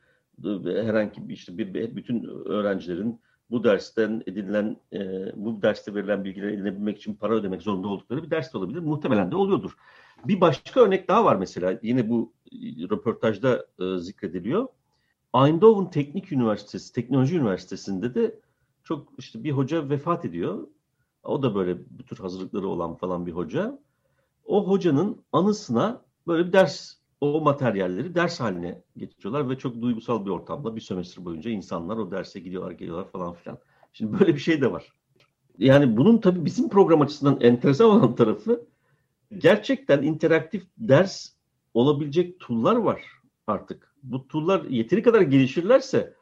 herhangi 0.66 1.30
bir 1.30 1.34
işte 1.34 1.58
bir, 1.58 1.96
bütün 1.96 2.24
öğrencilerin 2.46 3.20
bu 3.52 3.64
dersten 3.64 4.24
edilen 4.28 4.78
e, 4.94 5.00
bu 5.36 5.62
derste 5.62 5.96
verilen 5.96 6.24
bilgileri 6.24 6.54
edinebilmek 6.54 6.98
için 6.98 7.16
para 7.16 7.34
ödemek 7.34 7.62
zorunda 7.62 7.88
oldukları 7.88 8.24
bir 8.24 8.32
ders 8.32 8.54
de 8.54 8.58
olabilir. 8.58 8.80
Muhtemelen 8.80 9.32
de 9.32 9.36
oluyordur. 9.36 9.78
Bir 10.26 10.42
başka 10.42 10.80
örnek 10.80 11.08
daha 11.08 11.26
var 11.26 11.36
mesela. 11.36 11.80
Yine 11.82 12.10
bu 12.10 12.34
röportajda 12.90 13.66
e, 13.80 13.98
zikrediliyor. 14.00 14.68
Eindhoven 15.36 15.90
Teknik 15.90 16.32
Üniversitesi, 16.32 16.94
Teknoloji 16.94 17.38
Üniversitesi'nde 17.38 18.16
de 18.16 18.40
çok 18.84 19.08
işte 19.18 19.44
bir 19.44 19.52
hoca 19.52 19.90
vefat 19.90 20.26
ediyor. 20.26 20.68
O 21.24 21.44
da 21.44 21.56
böyle 21.56 21.78
bu 21.90 22.04
tür 22.04 22.18
hazırlıkları 22.18 22.68
olan 22.68 22.96
falan 22.96 23.26
bir 23.26 23.32
hoca. 23.32 23.80
o 24.46 24.68
hocanın 24.68 25.24
anısına 25.32 26.02
böyle 26.28 26.48
bir 26.48 26.54
ders, 26.54 26.94
o 27.22 27.42
materyalleri 27.42 28.16
ders 28.16 28.40
haline 28.40 28.84
getiriyorlar 28.98 29.50
ve 29.50 29.58
çok 29.58 29.82
duygusal 29.82 30.26
bir 30.26 30.30
ortamda 30.30 30.76
bir 30.76 30.82
sömestr 30.82 31.26
boyunca 31.26 31.52
insanlar 31.52 31.98
o 31.98 32.12
derse 32.12 32.40
gidiyorlar, 32.40 32.72
geliyorlar 32.72 33.12
falan 33.12 33.34
filan. 33.34 33.60
Şimdi 33.94 34.20
böyle 34.20 34.36
bir 34.36 34.40
şey 34.40 34.62
de 34.62 34.72
var. 34.72 34.94
Yani 35.58 35.98
bunun 35.98 36.18
tabii 36.18 36.46
bizim 36.46 36.70
program 36.70 37.02
açısından 37.02 37.42
enteresan 37.42 37.90
olan 37.90 38.16
tarafı 38.16 38.68
gerçekten 39.38 40.04
interaktif 40.04 40.64
ders 40.78 41.30
olabilecek 41.74 42.40
tool'lar 42.40 42.76
var 42.76 43.02
artık. 43.48 43.96
Bu 44.04 44.28
tool'lar 44.28 44.64
yeteri 44.64 45.04
kadar 45.04 45.22
gelişirlerse 45.22 46.14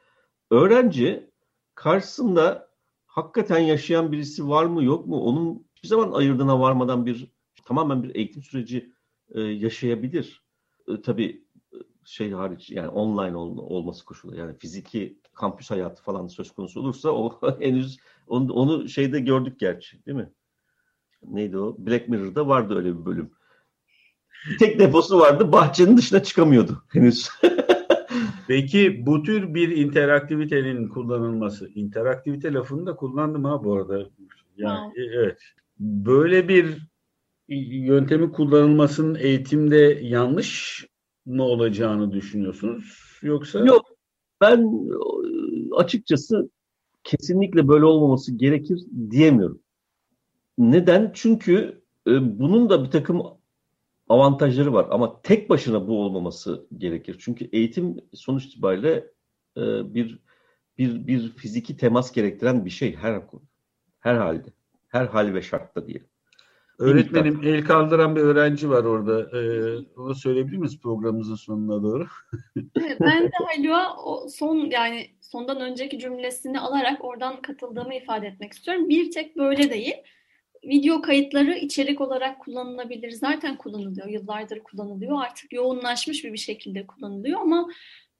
öğrenci 0.50 1.30
karşısında 1.74 2.68
hakikaten 3.16 3.58
yaşayan 3.58 4.12
birisi 4.12 4.48
var 4.48 4.64
mı 4.64 4.84
yok 4.84 5.06
mu 5.06 5.20
onun 5.20 5.66
bir 5.82 5.88
zaman 5.88 6.12
ayırdığına 6.12 6.60
varmadan 6.60 7.06
bir 7.06 7.32
tamamen 7.64 8.02
bir 8.02 8.14
eğitim 8.14 8.42
süreci 8.42 8.92
e, 9.34 9.40
yaşayabilir. 9.40 10.42
E, 10.88 11.02
tabii 11.02 11.44
e, 11.72 11.76
şey 12.04 12.30
hariç 12.30 12.70
yani 12.70 12.88
online 12.88 13.36
ol, 13.36 13.58
olması 13.58 14.04
koşulu 14.04 14.36
yani 14.36 14.58
fiziki 14.58 15.18
kampüs 15.34 15.70
hayatı 15.70 16.02
falan 16.02 16.26
söz 16.26 16.50
konusu 16.50 16.80
olursa 16.80 17.10
o 17.10 17.40
henüz 17.60 17.98
onu, 18.26 18.52
onu 18.52 18.88
şeyde 18.88 19.20
gördük 19.20 19.60
gerçi 19.60 20.06
değil 20.06 20.16
mi? 20.16 20.32
Neydi 21.22 21.58
o? 21.58 21.76
Black 21.78 22.08
Mirror'da 22.08 22.48
vardı 22.48 22.76
öyle 22.76 22.98
bir 22.98 23.06
bölüm. 23.06 23.30
Tek 24.58 24.78
deposu 24.78 25.20
vardı. 25.20 25.52
Bahçenin 25.52 25.96
dışına 25.96 26.22
çıkamıyordu 26.22 26.84
henüz. 26.88 27.30
Peki 28.48 29.06
bu 29.06 29.22
tür 29.22 29.54
bir 29.54 29.76
interaktivitenin 29.76 30.88
kullanılması, 30.88 31.68
interaktivite 31.74 32.52
lafını 32.52 32.86
da 32.86 32.96
kullandım 32.96 33.44
ha 33.44 33.64
bu 33.64 33.74
arada. 33.74 33.98
Yani 34.56 34.92
Wow. 34.94 35.02
evet. 35.02 35.38
Böyle 35.80 36.48
bir 36.48 36.88
yöntemin 37.48 38.28
kullanılmasının 38.28 39.14
eğitimde 39.14 39.98
yanlış 40.02 40.86
mı 41.26 41.42
olacağını 41.42 42.12
düşünüyorsunuz? 42.12 43.18
Yoksa 43.22 43.58
Yok. 43.58 43.86
Ben 44.40 44.70
açıkçası 45.76 46.50
kesinlikle 47.04 47.68
böyle 47.68 47.84
olmaması 47.84 48.36
gerekir 48.36 48.80
diyemiyorum. 49.10 49.60
Neden? 50.58 51.10
Çünkü 51.14 51.82
bunun 52.20 52.70
da 52.70 52.84
bir 52.84 52.90
takım 52.90 53.22
avantajları 54.08 54.72
var 54.72 54.86
ama 54.90 55.22
tek 55.22 55.50
başına 55.50 55.88
bu 55.88 56.02
olmaması 56.02 56.66
gerekir. 56.78 57.16
Çünkü 57.20 57.48
eğitim 57.52 57.96
sonuç 58.14 58.44
itibariyle 58.44 58.92
e, 59.56 59.94
bir 59.94 60.18
bir 60.78 61.06
bir 61.06 61.32
fiziki 61.32 61.76
temas 61.76 62.12
gerektiren 62.12 62.64
bir 62.64 62.70
şey 62.70 62.96
her 62.96 63.22
her 64.00 64.14
halde. 64.14 64.48
Her 64.88 65.06
hal 65.06 65.34
ve 65.34 65.42
şartta 65.42 65.86
diyelim. 65.86 66.06
öğretmenim 66.78 67.40
el 67.44 67.64
kaldıran 67.64 68.16
bir 68.16 68.20
öğrenci 68.20 68.70
var 68.70 68.84
orada. 68.84 69.38
Ee, 69.38 69.78
onu 69.96 70.14
söyleyebilir 70.14 70.56
miyiz 70.56 70.80
programımızın 70.80 71.34
sonuna 71.34 71.82
doğru? 71.82 72.06
Ben 73.00 73.24
de 73.24 73.30
Haluk'a 73.46 73.96
o 74.04 74.28
son 74.28 74.56
yani 74.56 75.06
sondan 75.20 75.60
önceki 75.60 75.98
cümlesini 75.98 76.60
alarak 76.60 77.04
oradan 77.04 77.42
katıldığımı 77.42 77.94
ifade 77.94 78.26
etmek 78.26 78.52
istiyorum. 78.52 78.88
Bir 78.88 79.10
tek 79.10 79.36
böyle 79.36 79.70
değil. 79.70 79.94
Video 80.66 81.02
kayıtları 81.02 81.54
içerik 81.54 82.00
olarak 82.00 82.40
kullanılabilir. 82.40 83.10
Zaten 83.10 83.56
kullanılıyor. 83.56 84.08
Yıllardır 84.08 84.60
kullanılıyor. 84.60 85.22
Artık 85.22 85.52
yoğunlaşmış 85.52 86.24
bir 86.24 86.32
bir 86.32 86.38
şekilde 86.38 86.86
kullanılıyor 86.86 87.40
ama 87.40 87.68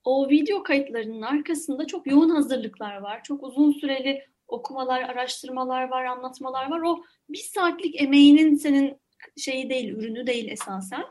o 0.04 0.28
video 0.28 0.62
kayıtlarının 0.62 1.22
arkasında 1.22 1.86
çok 1.86 2.06
yoğun 2.06 2.30
hazırlıklar 2.30 2.96
var. 2.96 3.22
Çok 3.24 3.42
uzun 3.42 3.72
süreli 3.72 4.24
okumalar, 4.48 5.02
araştırmalar 5.02 5.88
var, 5.88 6.04
anlatmalar 6.04 6.70
var. 6.70 6.80
O 6.80 7.04
bir 7.28 7.38
saatlik 7.38 8.02
emeğinin 8.02 8.54
senin 8.54 8.96
şeyi 9.36 9.70
değil, 9.70 9.88
ürünü 9.88 10.26
değil 10.26 10.48
esasen. 10.48 11.04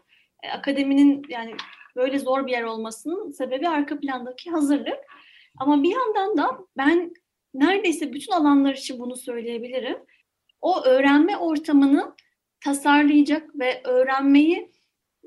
E, 0.43 0.49
akademinin 0.49 1.23
yani 1.29 1.53
böyle 1.95 2.19
zor 2.19 2.47
bir 2.47 2.51
yer 2.51 2.63
olmasının 2.63 3.31
sebebi 3.31 3.69
arka 3.69 3.99
plandaki 3.99 4.51
hazırlık. 4.51 4.97
Ama 5.57 5.83
bir 5.83 5.91
yandan 5.91 6.37
da 6.37 6.59
ben 6.77 7.13
neredeyse 7.53 8.13
bütün 8.13 8.31
alanlar 8.31 8.73
için 8.73 8.99
bunu 8.99 9.15
söyleyebilirim. 9.15 9.97
O 10.65 10.83
öğrenme 10.83 11.37
ortamını 11.37 12.15
tasarlayacak 12.63 13.59
ve 13.59 13.81
öğrenmeyi 13.83 14.71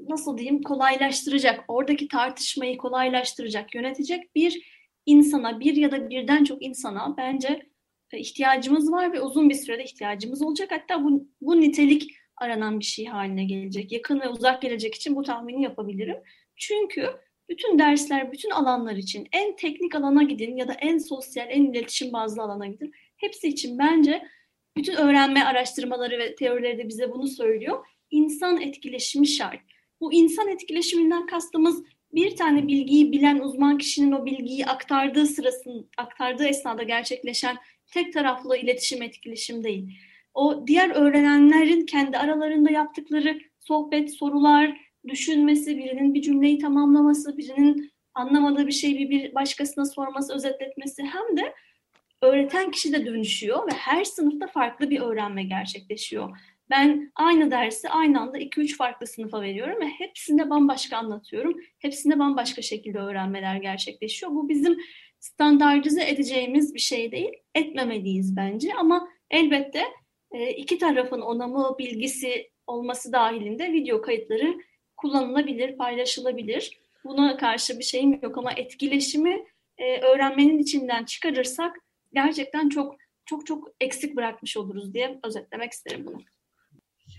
nasıl 0.08 0.38
diyeyim 0.38 0.62
kolaylaştıracak, 0.62 1.64
oradaki 1.68 2.08
tartışmayı 2.08 2.78
kolaylaştıracak, 2.78 3.74
yönetecek 3.74 4.34
bir 4.34 4.62
insana, 5.06 5.60
bir 5.60 5.76
ya 5.76 5.90
da 5.90 6.10
birden 6.10 6.44
çok 6.44 6.62
insana 6.62 7.14
bence 7.18 7.62
e, 8.12 8.18
ihtiyacımız 8.18 8.92
var 8.92 9.12
ve 9.12 9.20
uzun 9.20 9.50
bir 9.50 9.54
sürede 9.54 9.84
ihtiyacımız 9.84 10.42
olacak. 10.42 10.70
Hatta 10.72 11.04
bu, 11.04 11.28
bu 11.40 11.60
nitelik 11.60 12.14
aranan 12.36 12.80
bir 12.80 12.84
şey 12.84 13.06
haline 13.06 13.44
gelecek. 13.44 13.92
Yakın 13.92 14.20
ve 14.20 14.28
uzak 14.28 14.62
gelecek 14.62 14.94
için 14.94 15.16
bu 15.16 15.22
tahmini 15.22 15.62
yapabilirim. 15.62 16.16
Çünkü 16.56 17.06
bütün 17.48 17.78
dersler, 17.78 18.32
bütün 18.32 18.50
alanlar 18.50 18.96
için 18.96 19.28
en 19.32 19.56
teknik 19.56 19.94
alana 19.94 20.22
gidin 20.22 20.56
ya 20.56 20.68
da 20.68 20.72
en 20.72 20.98
sosyal, 20.98 21.46
en 21.50 21.62
iletişim 21.62 22.12
bazlı 22.12 22.42
alana 22.42 22.66
gidin. 22.66 22.92
Hepsi 23.16 23.48
için 23.48 23.78
bence 23.78 24.22
bütün 24.78 24.94
öğrenme 24.94 25.44
araştırmaları 25.44 26.18
ve 26.18 26.34
teorileri 26.34 26.78
de 26.78 26.88
bize 26.88 27.12
bunu 27.12 27.28
söylüyor. 27.28 27.86
İnsan 28.10 28.60
etkileşimi 28.60 29.26
şart. 29.26 29.60
Bu 30.00 30.12
insan 30.12 30.48
etkileşiminden 30.48 31.26
kastımız 31.26 31.82
bir 32.14 32.36
tane 32.36 32.66
bilgiyi 32.66 33.12
bilen 33.12 33.38
uzman 33.38 33.78
kişinin 33.78 34.12
o 34.12 34.26
bilgiyi 34.26 34.66
aktardığı 34.66 35.26
sırasın, 35.26 35.90
aktardığı 35.98 36.46
esnada 36.46 36.82
gerçekleşen 36.82 37.56
tek 37.94 38.12
taraflı 38.12 38.56
iletişim 38.56 39.02
etkileşim 39.02 39.64
değil. 39.64 39.88
O 40.34 40.66
diğer 40.66 40.90
öğrenenlerin 40.90 41.86
kendi 41.86 42.18
aralarında 42.18 42.70
yaptıkları 42.70 43.40
sohbet, 43.60 44.14
sorular, 44.14 44.80
düşünmesi, 45.08 45.78
birinin 45.78 46.14
bir 46.14 46.22
cümleyi 46.22 46.58
tamamlaması, 46.58 47.38
birinin 47.38 47.92
anlamadığı 48.14 48.66
bir 48.66 48.72
şeyi 48.72 49.10
bir 49.10 49.34
başkasına 49.34 49.84
sorması, 49.84 50.34
özetletmesi 50.34 51.02
hem 51.02 51.36
de 51.36 51.54
öğreten 52.22 52.70
kişi 52.70 52.92
de 52.92 53.06
dönüşüyor 53.06 53.66
ve 53.66 53.74
her 53.74 54.04
sınıfta 54.04 54.46
farklı 54.46 54.90
bir 54.90 55.00
öğrenme 55.00 55.42
gerçekleşiyor. 55.42 56.38
Ben 56.70 57.12
aynı 57.14 57.50
dersi 57.50 57.88
aynı 57.88 58.20
anda 58.20 58.38
2-3 58.38 58.76
farklı 58.76 59.06
sınıfa 59.06 59.42
veriyorum 59.42 59.80
ve 59.80 59.86
hepsinde 59.86 60.50
bambaşka 60.50 60.96
anlatıyorum. 60.96 61.60
Hepsinde 61.78 62.18
bambaşka 62.18 62.62
şekilde 62.62 62.98
öğrenmeler 62.98 63.56
gerçekleşiyor. 63.56 64.32
Bu 64.32 64.48
bizim 64.48 64.78
standartize 65.20 66.08
edeceğimiz 66.08 66.74
bir 66.74 66.80
şey 66.80 67.12
değil. 67.12 67.32
Etmemeliyiz 67.54 68.36
bence 68.36 68.74
ama 68.74 69.08
elbette 69.30 69.82
e, 70.32 70.50
iki 70.50 70.78
tarafın 70.78 71.20
onamı, 71.20 71.76
bilgisi 71.78 72.50
olması 72.66 73.12
dahilinde 73.12 73.72
video 73.72 74.02
kayıtları 74.02 74.58
kullanılabilir, 74.96 75.76
paylaşılabilir. 75.76 76.78
Buna 77.04 77.36
karşı 77.36 77.78
bir 77.78 77.84
şeyim 77.84 78.20
yok 78.22 78.38
ama 78.38 78.52
etkileşimi 78.52 79.44
e, 79.78 80.00
öğrenmenin 80.00 80.58
içinden 80.58 81.04
çıkarırsak 81.04 81.76
gerçekten 82.12 82.68
çok 82.68 82.96
çok 83.26 83.46
çok 83.46 83.68
eksik 83.80 84.16
bırakmış 84.16 84.56
oluruz 84.56 84.94
diye 84.94 85.20
özetlemek 85.24 85.72
isterim 85.72 86.06
bunu. 86.06 86.22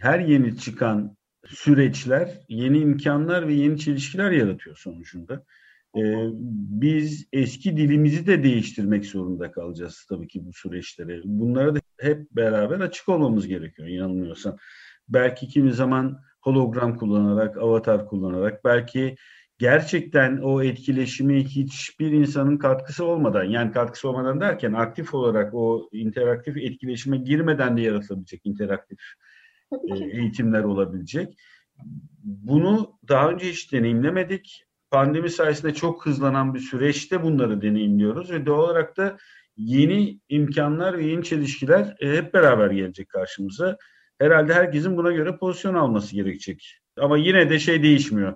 Her 0.02 0.20
yeni 0.20 0.58
çıkan 0.58 1.18
süreçler 1.48 2.40
yeni 2.50 2.80
imkanlar 2.80 3.48
ve 3.48 3.54
yeni 3.54 3.80
çelişkiler 3.80 4.32
yaratıyor 4.32 4.78
sonucunda. 4.78 5.46
Ee, 5.98 6.02
biz 6.82 7.28
eski 7.34 7.78
dilimizi 7.78 8.28
de 8.28 8.44
değiştirmek 8.44 9.06
zorunda 9.06 9.52
kalacağız 9.52 10.06
tabii 10.10 10.28
ki 10.28 10.46
bu 10.46 10.54
süreçlere. 10.54 11.22
Bunlara 11.24 11.76
da 11.76 11.80
hep 12.00 12.32
beraber 12.32 12.80
açık 12.80 13.10
olmamız 13.10 13.48
gerekiyor 13.48 13.88
inanmıyorsan. 13.88 14.58
Belki 15.10 15.48
kimi 15.48 15.74
zaman 15.74 16.20
hologram 16.42 16.98
kullanarak, 16.98 17.58
avatar 17.58 18.08
kullanarak, 18.08 18.66
belki 18.66 19.16
gerçekten 19.60 20.38
o 20.38 20.64
etkileşimi 20.64 21.44
hiçbir 21.44 22.12
insanın 22.12 22.58
katkısı 22.58 23.06
olmadan, 23.06 23.44
yani 23.44 23.72
katkısı 23.72 24.10
olmadan 24.10 24.42
derken 24.42 24.74
aktif 24.74 25.14
olarak 25.14 25.54
o 25.54 25.90
interaktif 25.92 26.58
etkileşime 26.58 27.18
girmeden 27.18 27.78
de 27.78 27.82
yaratılabilecek 27.82 28.46
interaktif 28.46 29.00
e, 29.72 29.96
eğitimler 30.04 30.64
olabilecek. 30.64 31.38
Bunu 32.24 33.00
daha 33.08 33.30
önce 33.30 33.50
hiç 33.50 33.74
deneyimlemedik. 33.74 34.66
Pandemi 34.92 35.30
sayesinde 35.30 35.74
çok 35.74 36.06
hızlanan 36.06 36.54
bir 36.54 36.60
süreçte 36.60 37.24
bunları 37.24 37.62
deneyimliyoruz 37.62 38.32
ve 38.32 38.46
doğal 38.46 38.64
olarak 38.64 38.98
da 38.98 39.18
yeni 39.58 40.20
imkanlar 40.30 40.98
ve 40.98 41.06
yeni 41.06 41.24
çelişkiler 41.24 41.96
e, 42.00 42.18
hep 42.18 42.34
beraber 42.34 42.72
gelecek 42.72 43.10
karşımıza. 43.10 43.78
Herhalde 44.20 44.54
herkesin 44.54 44.98
buna 44.98 45.12
göre 45.12 45.38
pozisyon 45.38 45.74
alması 45.74 46.16
gerekecek. 46.16 46.80
Ama 46.98 47.18
yine 47.18 47.50
de 47.50 47.60
şey 47.60 47.84
değişmiyor. 47.84 48.36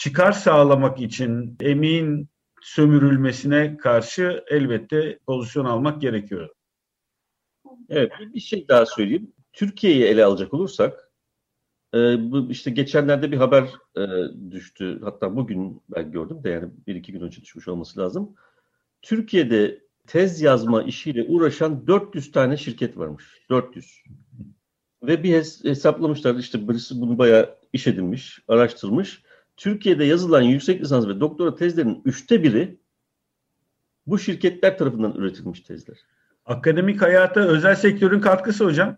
Çıkar 0.00 0.32
sağlamak 0.32 1.00
için 1.00 1.56
emeğin 1.60 2.28
sömürülmesine 2.62 3.76
karşı 3.76 4.44
elbette 4.50 5.18
pozisyon 5.26 5.64
almak 5.64 6.00
gerekiyor. 6.00 6.48
Evet, 7.88 8.12
bir- 8.34 8.40
şey 8.40 8.68
daha 8.68 8.86
söyleyeyim. 8.86 9.32
Türkiye'yi 9.52 10.04
ele 10.04 10.24
alacak 10.24 10.54
olursak, 10.54 11.10
e, 11.94 12.16
işte 12.48 12.70
geçenlerde 12.70 13.32
bir 13.32 13.36
haber 13.36 13.68
e, 13.96 14.02
düştü. 14.50 15.00
Hatta 15.04 15.36
bugün 15.36 15.82
ben 15.88 16.12
gördüm 16.12 16.44
de 16.44 16.50
yani 16.50 16.70
bir 16.86 16.94
iki 16.94 17.12
gün 17.12 17.20
önce 17.20 17.42
düşmüş 17.42 17.68
olması 17.68 18.00
lazım. 18.00 18.34
Türkiye'de 19.02 19.80
tez 20.06 20.40
yazma 20.40 20.82
işiyle 20.82 21.24
uğraşan 21.28 21.86
400 21.86 22.32
tane 22.32 22.56
şirket 22.56 22.98
varmış. 22.98 23.24
400. 23.50 24.04
Ve 25.02 25.22
bir 25.22 25.34
hesaplamışlar 25.64 26.34
işte 26.34 26.68
birisi 26.68 27.00
bunu 27.00 27.18
bayağı 27.18 27.56
iş 27.72 27.86
edinmiş, 27.86 28.38
araştırmış. 28.48 29.22
Türkiye'de 29.60 30.04
yazılan 30.04 30.42
yüksek 30.42 30.80
lisans 30.80 31.06
ve 31.06 31.20
doktora 31.20 31.54
tezlerinin 31.54 32.02
üçte 32.04 32.42
biri 32.42 32.78
bu 34.06 34.18
şirketler 34.18 34.78
tarafından 34.78 35.14
üretilmiş 35.16 35.60
tezler. 35.60 35.96
Akademik 36.44 37.02
hayata 37.02 37.40
özel 37.40 37.74
sektörün 37.74 38.20
katkısı 38.20 38.64
hocam. 38.64 38.96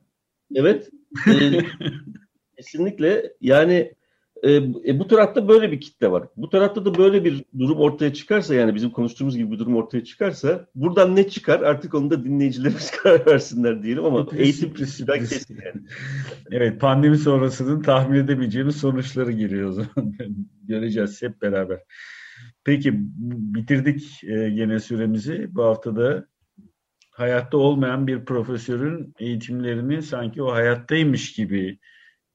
Evet. 0.55 0.90
E, 1.27 1.61
kesinlikle. 2.57 3.33
Yani 3.40 3.94
e, 4.42 4.55
e, 4.55 4.98
bu 4.98 5.07
tarafta 5.07 5.48
böyle 5.48 5.72
bir 5.72 5.81
kitle 5.81 6.11
var. 6.11 6.28
Bu 6.37 6.50
tarafta 6.50 6.85
da 6.85 6.94
böyle 6.94 7.24
bir 7.24 7.44
durum 7.59 7.78
ortaya 7.78 8.14
çıkarsa 8.14 8.55
yani 8.55 8.74
bizim 8.74 8.90
konuştuğumuz 8.90 9.37
gibi 9.37 9.50
bir 9.50 9.59
durum 9.59 9.76
ortaya 9.76 10.05
çıkarsa 10.05 10.66
buradan 10.74 11.16
ne 11.16 11.28
çıkar 11.28 11.61
artık 11.61 11.94
onu 11.94 12.11
da 12.11 12.24
dinleyicilerimiz 12.24 12.90
karar 13.02 13.26
versinler 13.26 13.83
diyelim 13.83 14.05
ama 14.05 14.18
Sürpriz, 14.18 14.40
eğitim 14.40 14.87
sürpriz. 14.87 15.31
kesin 15.31 15.61
yani. 15.64 15.87
Evet 16.50 16.81
pandemi 16.81 17.18
sonrasının 17.18 17.83
tahmin 17.83 18.18
edemeyeceğimiz 18.18 18.76
sonuçları 18.76 19.33
geliyor 19.33 19.68
o 19.68 19.72
zaman. 19.72 20.14
Göreceğiz 20.62 21.22
hep 21.22 21.42
beraber. 21.42 21.78
Peki 22.64 22.92
bitirdik 23.55 24.24
e, 24.24 24.50
gene 24.50 24.81
süremizi. 24.81 25.48
Bu 25.55 25.64
haftada 25.64 26.26
hayatta 27.11 27.57
olmayan 27.57 28.07
bir 28.07 28.24
profesörün 28.24 29.14
eğitimlerini 29.18 30.02
sanki 30.02 30.42
o 30.42 30.52
hayattaymış 30.52 31.33
gibi 31.33 31.78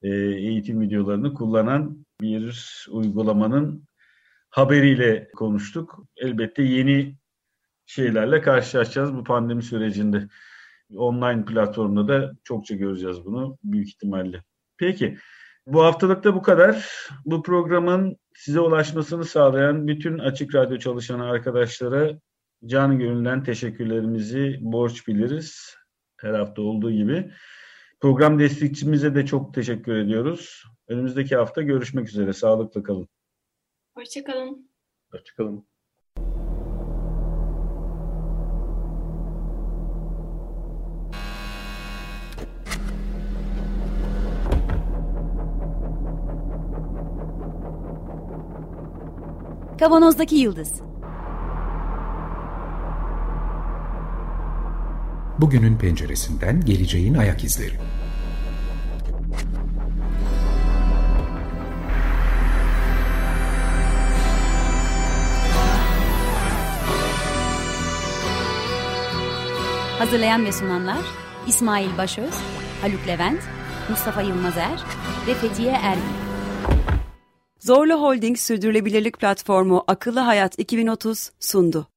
e, 0.01 0.09
eğitim 0.09 0.81
videolarını 0.81 1.33
kullanan 1.33 2.05
bir 2.21 2.87
uygulamanın 2.91 3.87
haberiyle 4.49 5.29
konuştuk. 5.35 6.03
Elbette 6.17 6.63
yeni 6.63 7.15
şeylerle 7.85 8.41
karşılaşacağız 8.41 9.13
bu 9.15 9.23
pandemi 9.23 9.63
sürecinde. 9.63 10.27
Online 10.95 11.45
platformda 11.45 12.07
da 12.07 12.33
çokça 12.43 12.75
göreceğiz 12.75 13.25
bunu 13.25 13.57
büyük 13.63 13.87
ihtimalle. 13.87 14.43
Peki 14.77 15.17
bu 15.67 15.83
haftalık 15.83 16.23
da 16.23 16.35
bu 16.35 16.41
kadar. 16.41 16.89
Bu 17.25 17.43
programın 17.43 18.17
size 18.35 18.59
ulaşmasını 18.59 19.25
sağlayan 19.25 19.87
bütün 19.87 20.17
Açık 20.17 20.55
Radyo 20.55 20.77
çalışan 20.77 21.19
arkadaşlara 21.19 22.19
can 22.65 22.99
gönülden 22.99 23.43
teşekkürlerimizi 23.43 24.57
borç 24.61 25.07
biliriz. 25.07 25.75
Her 26.17 26.33
hafta 26.33 26.61
olduğu 26.61 26.91
gibi. 26.91 27.31
Program 27.99 28.39
destekçimize 28.39 29.15
de 29.15 29.25
çok 29.25 29.53
teşekkür 29.53 29.95
ediyoruz. 29.95 30.63
Önümüzdeki 30.87 31.35
hafta 31.35 31.61
görüşmek 31.61 32.09
üzere. 32.09 32.33
Sağlıklı 32.33 32.83
kalın. 32.83 33.07
Hoşçakalın. 33.95 34.69
Hoşçakalın. 35.11 35.67
Kavanozdaki 49.79 50.35
Yıldız 50.35 50.81
Bugünün 55.39 55.77
penceresinden 55.77 56.61
geleceğin 56.61 57.13
ayak 57.13 57.43
izleri. 57.43 57.73
Hazırlayan 69.99 70.45
ve 70.45 70.51
sunanlar 70.51 71.05
İsmail 71.47 71.97
Başöz, 71.97 72.33
Haluk 72.81 73.07
Levent, 73.07 73.41
Mustafa 73.89 74.21
Yılmazer 74.21 74.83
ve 75.27 75.33
Fethiye 75.33 75.71
Erbil. 75.71 76.01
Zorlu 77.59 77.93
Holding 77.93 78.37
Sürdürülebilirlik 78.37 79.19
Platformu 79.19 79.83
Akıllı 79.87 80.19
Hayat 80.19 80.59
2030 80.59 81.31
sundu. 81.39 81.87